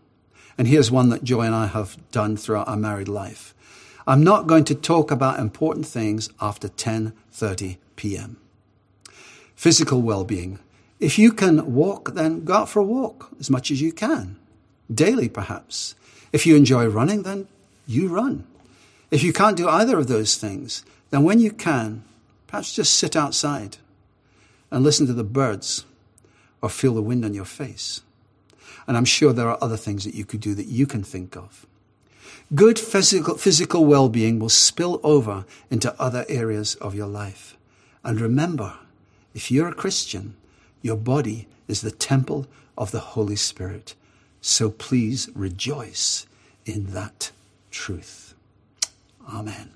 And 0.58 0.66
here's 0.66 0.90
one 0.90 1.10
that 1.10 1.22
Joy 1.22 1.42
and 1.42 1.54
I 1.54 1.66
have 1.66 1.96
done 2.10 2.36
throughout 2.36 2.66
our 2.66 2.76
married 2.76 3.08
life. 3.08 3.54
I'm 4.08 4.22
not 4.22 4.46
going 4.46 4.64
to 4.66 4.74
talk 4.74 5.10
about 5.10 5.40
important 5.40 5.84
things 5.84 6.30
after 6.40 6.68
10:30 6.68 7.76
p.m. 7.96 8.36
Physical 9.56 10.00
well-being. 10.00 10.60
If 11.00 11.18
you 11.18 11.32
can 11.32 11.74
walk, 11.74 12.14
then 12.14 12.44
go 12.44 12.54
out 12.54 12.68
for 12.68 12.78
a 12.78 12.84
walk 12.84 13.30
as 13.40 13.50
much 13.50 13.70
as 13.70 13.82
you 13.82 13.92
can. 13.92 14.36
Daily, 14.92 15.28
perhaps. 15.28 15.96
If 16.32 16.46
you 16.46 16.54
enjoy 16.54 16.86
running, 16.86 17.22
then 17.24 17.48
you 17.86 18.06
run. 18.08 18.44
If 19.10 19.24
you 19.24 19.32
can't 19.32 19.56
do 19.56 19.68
either 19.68 19.98
of 19.98 20.06
those 20.06 20.36
things, 20.36 20.84
then 21.10 21.24
when 21.24 21.40
you 21.40 21.50
can, 21.50 22.04
perhaps 22.46 22.74
just 22.74 22.94
sit 22.94 23.16
outside 23.16 23.78
and 24.70 24.84
listen 24.84 25.06
to 25.06 25.12
the 25.12 25.24
birds 25.24 25.84
or 26.62 26.68
feel 26.68 26.94
the 26.94 27.02
wind 27.02 27.24
on 27.24 27.34
your 27.34 27.44
face. 27.44 28.02
And 28.86 28.96
I'm 28.96 29.04
sure 29.04 29.32
there 29.32 29.48
are 29.48 29.58
other 29.60 29.76
things 29.76 30.04
that 30.04 30.14
you 30.14 30.24
could 30.24 30.40
do 30.40 30.54
that 30.54 30.66
you 30.66 30.86
can 30.86 31.02
think 31.02 31.36
of. 31.36 31.66
Good 32.54 32.78
physical, 32.78 33.36
physical 33.36 33.84
well-being 33.84 34.38
will 34.38 34.48
spill 34.48 35.00
over 35.02 35.44
into 35.70 36.00
other 36.00 36.24
areas 36.28 36.76
of 36.76 36.94
your 36.94 37.08
life. 37.08 37.56
And 38.04 38.20
remember, 38.20 38.74
if 39.34 39.50
you're 39.50 39.68
a 39.68 39.74
Christian, 39.74 40.36
your 40.80 40.96
body 40.96 41.48
is 41.66 41.80
the 41.80 41.90
temple 41.90 42.46
of 42.78 42.92
the 42.92 43.00
Holy 43.00 43.34
Spirit. 43.34 43.94
So 44.40 44.70
please 44.70 45.28
rejoice 45.34 46.26
in 46.64 46.92
that 46.92 47.32
truth. 47.72 48.34
Amen. 49.28 49.75